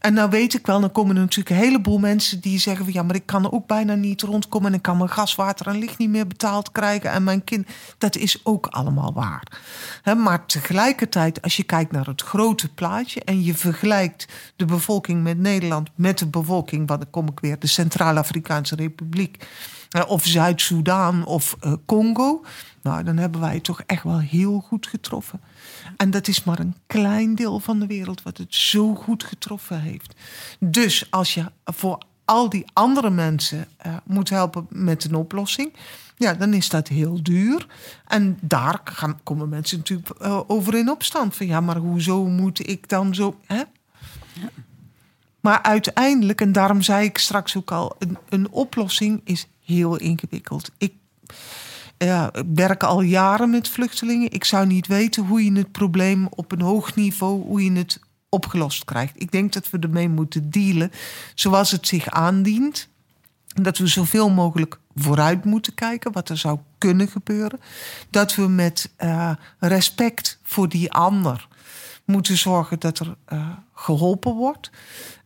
[0.00, 2.94] en nou weet ik wel, dan komen er natuurlijk een heleboel mensen die zeggen van
[2.94, 5.66] ja, maar ik kan er ook bijna niet rondkomen en ik kan mijn gas, water
[5.66, 7.68] en licht niet meer betaald krijgen en mijn kind.
[7.98, 9.60] Dat is ook allemaal waar.
[10.16, 15.38] maar tegelijkertijd, als je kijkt naar het grote plaatje en je vergelijkt de bevolking met
[15.38, 19.46] Nederland met de bevolking, wat dan kom ik weer, de Centraal-Afrikaanse Republiek
[20.02, 22.44] of Zuid-Soedan of uh, Congo.
[22.82, 25.40] Nou, dan hebben wij het toch echt wel heel goed getroffen.
[25.96, 29.80] En dat is maar een klein deel van de wereld wat het zo goed getroffen
[29.80, 30.14] heeft.
[30.58, 35.72] Dus als je voor al die andere mensen uh, moet helpen met een oplossing,
[36.16, 37.66] ja, dan is dat heel duur.
[38.06, 40.14] En daar gaan, komen mensen natuurlijk
[40.46, 41.36] over in opstand.
[41.36, 43.40] Van ja, maar hoezo moet ik dan zo.
[43.46, 43.62] Hè?
[45.40, 47.96] Maar uiteindelijk, en daarom zei ik straks ook al,
[48.28, 50.70] een oplossing is heel ingewikkeld.
[50.78, 50.92] Ik
[51.98, 54.32] ja, werken al jaren met vluchtelingen.
[54.32, 58.00] Ik zou niet weten hoe je het probleem op een hoog niveau, hoe je het
[58.28, 59.12] opgelost krijgt.
[59.16, 60.90] Ik denk dat we ermee moeten dealen
[61.34, 62.88] zoals het zich aandient.
[63.46, 67.60] Dat we zoveel mogelijk vooruit moeten kijken, wat er zou kunnen gebeuren.
[68.10, 71.48] Dat we met uh, respect voor die ander
[72.04, 74.70] moeten zorgen dat er uh, geholpen wordt.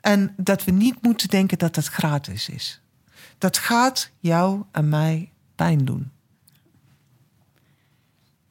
[0.01, 2.81] En dat we niet moeten denken dat het gratis is.
[3.39, 6.11] Dat gaat jou en mij pijn doen.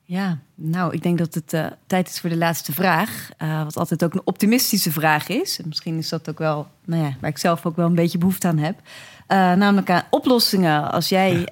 [0.09, 3.29] Ja, nou, ik denk dat het uh, tijd is voor de laatste vraag.
[3.41, 5.59] Uh, wat altijd ook een optimistische vraag is.
[5.59, 8.17] En misschien is dat ook wel, nou ja, waar ik zelf ook wel een beetje
[8.17, 8.75] behoefte aan heb.
[8.79, 11.47] Uh, namelijk aan oplossingen als jij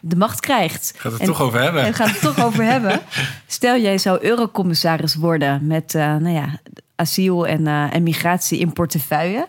[0.00, 0.92] de macht krijgt.
[0.96, 1.82] Gaat het toch over hebben?
[1.84, 3.00] En gaat het toch over hebben.
[3.46, 6.60] Stel, jij zou eurocommissaris worden met, nou ja,
[6.94, 9.46] asiel en, en migratie in portefeuille.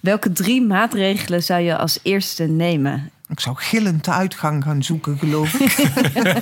[0.00, 3.10] Welke drie maatregelen zou je als eerste nemen?
[3.28, 5.76] Ik zou gillend de uitgang gaan zoeken, geloof ik.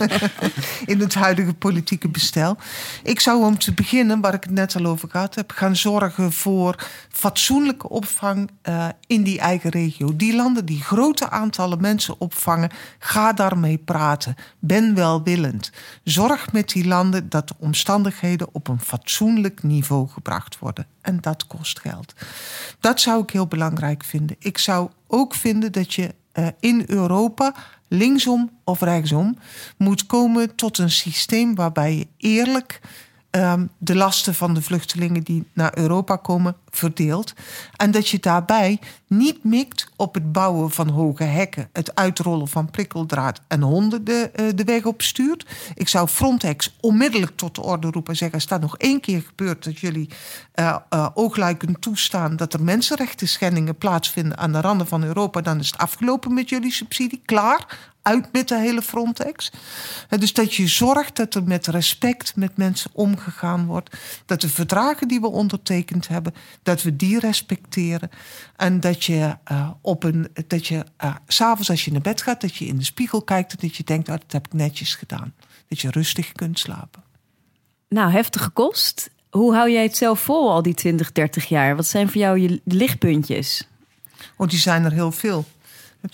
[0.93, 2.57] in het huidige politieke bestel.
[3.03, 6.33] Ik zou om te beginnen, waar ik het net al over gehad heb, gaan zorgen
[6.33, 10.17] voor fatsoenlijke opvang uh, in die eigen regio.
[10.17, 14.35] Die landen die grote aantallen mensen opvangen, ga daarmee praten.
[14.59, 15.73] Ben welwillend.
[16.05, 20.87] Zorg met die landen dat de omstandigheden op een fatsoenlijk niveau gebracht worden.
[21.01, 22.15] En dat kost geld.
[22.81, 24.37] Dat zou ik heel belangrijk vinden.
[24.39, 27.55] Ik zou ook vinden dat je uh, in Europa,
[27.89, 29.39] linksom of rechtsom,
[29.77, 32.81] moet komen tot een systeem waarbij je eerlijk
[33.37, 37.33] um, de lasten van de vluchtelingen die naar Europa komen verdeelt.
[37.77, 42.71] En dat je daarbij niet mikt op het bouwen van hoge hekken, het uitrollen van
[42.71, 45.47] prikkeldraad en honden de, uh, de weg op stuurt.
[45.75, 49.65] Ik zou Frontex onmiddellijk tot de orde roepen en zeggen: dat nog één keer gebeurt
[49.65, 50.09] dat jullie
[50.55, 55.59] uh, uh, oogluikend toestaan dat er mensenrechten schendingen plaatsvinden aan de randen van Europa, dan
[55.59, 57.23] is het afgelopen met jullie subsidie.
[57.25, 59.51] Klaar uit met de hele Frontex.
[60.09, 63.97] Dus dat je zorgt dat er met respect met mensen omgegaan wordt.
[64.27, 68.11] Dat de verdragen die we ondertekend hebben, dat we die respecteren.
[68.57, 70.29] En dat je uh, op een.
[70.47, 73.53] dat je uh, s'avonds als je naar bed gaat, dat je in de spiegel kijkt
[73.53, 75.35] en dat je denkt, oh, dat heb ik netjes gedaan.
[75.69, 77.03] Dat je rustig kunt slapen.
[77.89, 79.11] Nou, heftige kost.
[79.31, 81.77] Hoe hou jij het zelf vol al die 20, 30 jaar?
[81.77, 83.69] Wat zijn voor jou je lichtpuntjes?
[84.37, 85.45] Oh, die zijn er heel veel.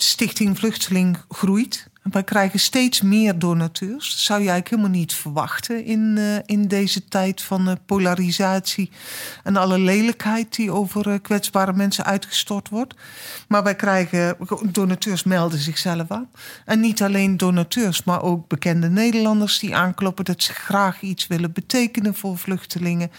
[0.01, 1.91] Stichting Vluchteling groeit.
[2.03, 4.09] Wij krijgen steeds meer donateurs.
[4.09, 8.91] Dat zou je eigenlijk helemaal niet verwachten in, uh, in deze tijd van uh, polarisatie
[9.43, 12.93] en alle lelijkheid die over uh, kwetsbare mensen uitgestort wordt.
[13.47, 14.37] Maar wij krijgen,
[14.71, 16.29] donateurs melden zichzelf aan.
[16.65, 21.51] En niet alleen donateurs, maar ook bekende Nederlanders die aankloppen dat ze graag iets willen
[21.51, 23.11] betekenen voor vluchtelingen.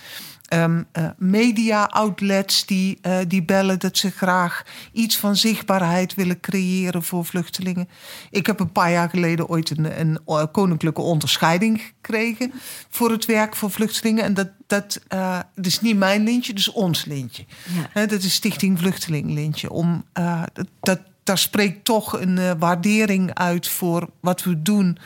[0.55, 7.02] Um, uh, media-outlets die, uh, die bellen dat ze graag iets van zichtbaarheid willen creëren
[7.02, 7.88] voor vluchtelingen.
[8.30, 12.52] Ik heb een paar jaar geleden ooit een, een uh, koninklijke onderscheiding gekregen
[12.88, 14.24] voor het werk voor vluchtelingen.
[14.24, 15.00] En dat, dat,
[15.55, 17.44] dat is niet mijn lintje, is ons lintje.
[17.94, 18.07] Ja.
[18.07, 19.70] dat is Stichting Vluchteling lintje.
[19.70, 20.05] Om,
[20.52, 24.98] dat, dat, daar spreekt toch een waardering uit voor wat we doen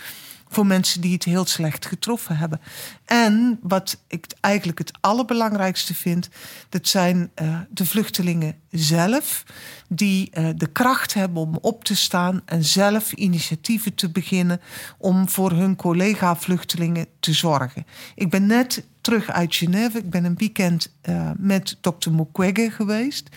[0.49, 2.61] voor mensen die het heel slecht getroffen hebben.
[3.05, 6.29] En wat ik eigenlijk het allerbelangrijkste vind,
[6.69, 9.45] dat zijn uh, de vluchtelingen zelf,
[9.89, 14.61] die uh, de kracht hebben om op te staan en zelf initiatieven te beginnen
[14.99, 17.87] om voor hun collega-vluchtelingen te zorgen.
[18.15, 19.99] Ik ben net terug uit Genève.
[19.99, 23.29] Ik ben een weekend uh, met dokter Mukwege geweest.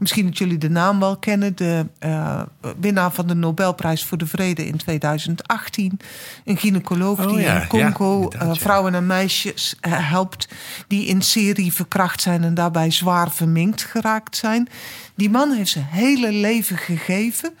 [0.00, 1.56] Misschien dat jullie de naam wel kennen.
[1.56, 1.86] De
[2.80, 6.00] winnaar van de Nobelprijs voor de Vrede in 2018.
[6.44, 7.60] Een gynaecoloog Oh, die ja.
[7.60, 8.54] in Congo Ja, ja.
[8.54, 10.48] vrouwen en meisjes helpt.
[10.86, 14.68] Die in serie verkracht zijn en daarbij zwaar verminkt geraakt zijn.
[15.14, 17.52] Die man heeft zijn hele leven gegeven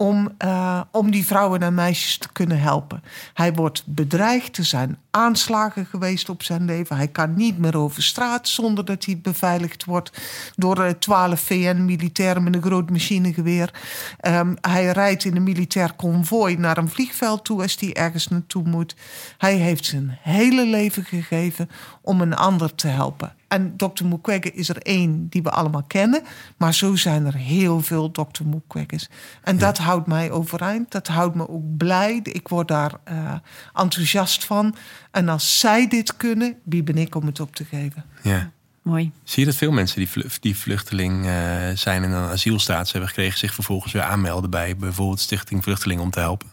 [0.00, 3.02] om, eh, om die vrouwen en meisjes te kunnen helpen.
[3.34, 6.96] Hij wordt bedreigd, er zijn aanslagen geweest op zijn leven.
[6.96, 10.12] Hij kan niet meer over straat zonder dat hij beveiligd wordt
[10.56, 13.74] door eh, twaalf VN-militairen met een groot machinegeweer.
[14.20, 18.62] Ehm, hij rijdt in een militair konvooi naar een vliegveld toe als hij ergens naartoe
[18.68, 18.94] moet.
[19.38, 21.70] Hij heeft zijn hele leven gegeven
[22.00, 23.32] om een ander te helpen.
[23.50, 24.04] En Dr.
[24.04, 26.22] Mukwege is er één die we allemaal kennen.
[26.56, 28.44] Maar zo zijn er heel veel Dr.
[28.44, 29.08] Mukweges.
[29.42, 30.90] En dat houdt mij overeind.
[30.90, 32.20] Dat houdt me ook blij.
[32.22, 33.34] Ik word daar eh,
[33.74, 34.74] enthousiast van.
[35.10, 38.04] En als zij dit kunnen, wie ben ik om het op te geven?
[38.22, 38.50] Ja.
[38.82, 39.12] Mooi.
[39.24, 41.32] Zie je dat veel mensen die, vlu- die vluchteling eh,
[41.74, 46.10] zijn en een asielstatus hebben gekregen, zich vervolgens weer aanmelden bij bijvoorbeeld Stichting Vluchteling om
[46.10, 46.48] te helpen?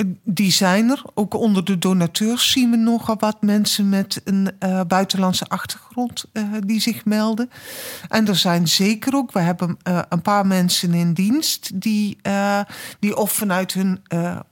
[0.00, 1.02] Eh, Die zijn er.
[1.14, 6.42] Ook onder de donateurs zien we nogal wat mensen met een eh, buitenlandse achtergrond eh,
[6.66, 7.50] die zich melden.
[8.08, 9.76] En er zijn zeker ook, we hebben
[10.08, 12.18] een paar mensen in dienst die,
[13.00, 14.02] die of vanuit hun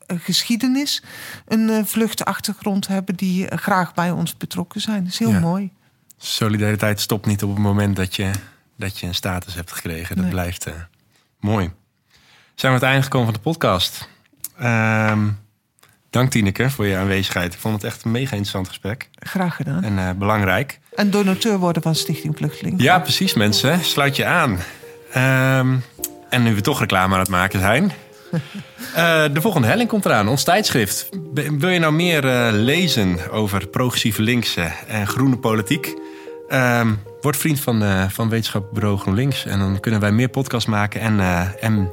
[0.07, 1.03] geschiedenis
[1.46, 5.03] een vluchtachtergrond hebben, die graag bij ons betrokken zijn.
[5.05, 5.40] Dat is heel Ja.
[5.40, 5.70] mooi.
[6.18, 8.30] Solidariteit stopt niet op het moment dat je,
[8.76, 10.14] dat je een status hebt gekregen.
[10.14, 10.32] Dat Nee.
[10.34, 10.66] blijft
[11.40, 11.64] mooi.
[11.64, 11.72] Zijn
[12.55, 14.09] we aan het einde gekomen van de podcast.
[14.59, 15.18] Ehm,
[16.11, 17.52] dank Tineke voor je aanwezigheid.
[17.54, 19.09] Ik vond het echt een mega interessant gesprek.
[19.18, 19.84] Graag gedaan.
[19.84, 20.80] En eh, belangrijk.
[20.94, 22.82] En donateur worden van Stichting Vluchteling.
[22.82, 23.84] Ja, precies mensen.
[23.84, 24.59] Sluit je aan.
[25.12, 25.76] Ehm,
[26.28, 27.92] en nu we toch reclame aan het maken zijn.
[28.94, 31.09] eh, de volgende helling komt eraan, ons tijdschrift.
[31.34, 35.94] Wil je nou meer eh, lezen over progressieve linkse en groene politiek?
[36.48, 39.44] Ehm, word vriend van, van Wetenschapbureau GroenLinks.
[39.44, 41.20] En dan kunnen wij meer podcasts maken en,
[41.61, 41.90] en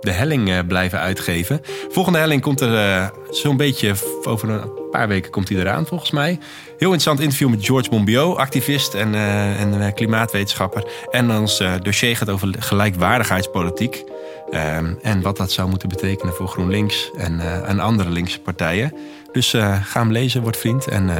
[0.00, 1.60] de helling eh, blijven uitgeven.
[1.88, 3.94] Volgende helling komt er eh, zo'n beetje
[4.24, 6.38] over een paar weken komt hij eraan volgens mij.
[6.64, 10.84] Heel interessant interview met George Monbiot, activist en, eh, en klimaatwetenschapper.
[11.10, 14.04] En ons dossier gaat over gelijkwaardigheidspolitiek.
[14.50, 18.94] Ehm, en wat dat zou moeten betekenen voor GroenLinks en, en andere linkse partijen.
[19.32, 19.50] Dus
[19.82, 21.10] ga hem lezen, word vriend en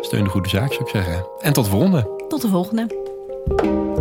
[0.00, 1.26] steun de goede zaak zou ik zeggen.
[1.40, 2.24] En tot de volgende.
[2.28, 3.92] Tot de volgende.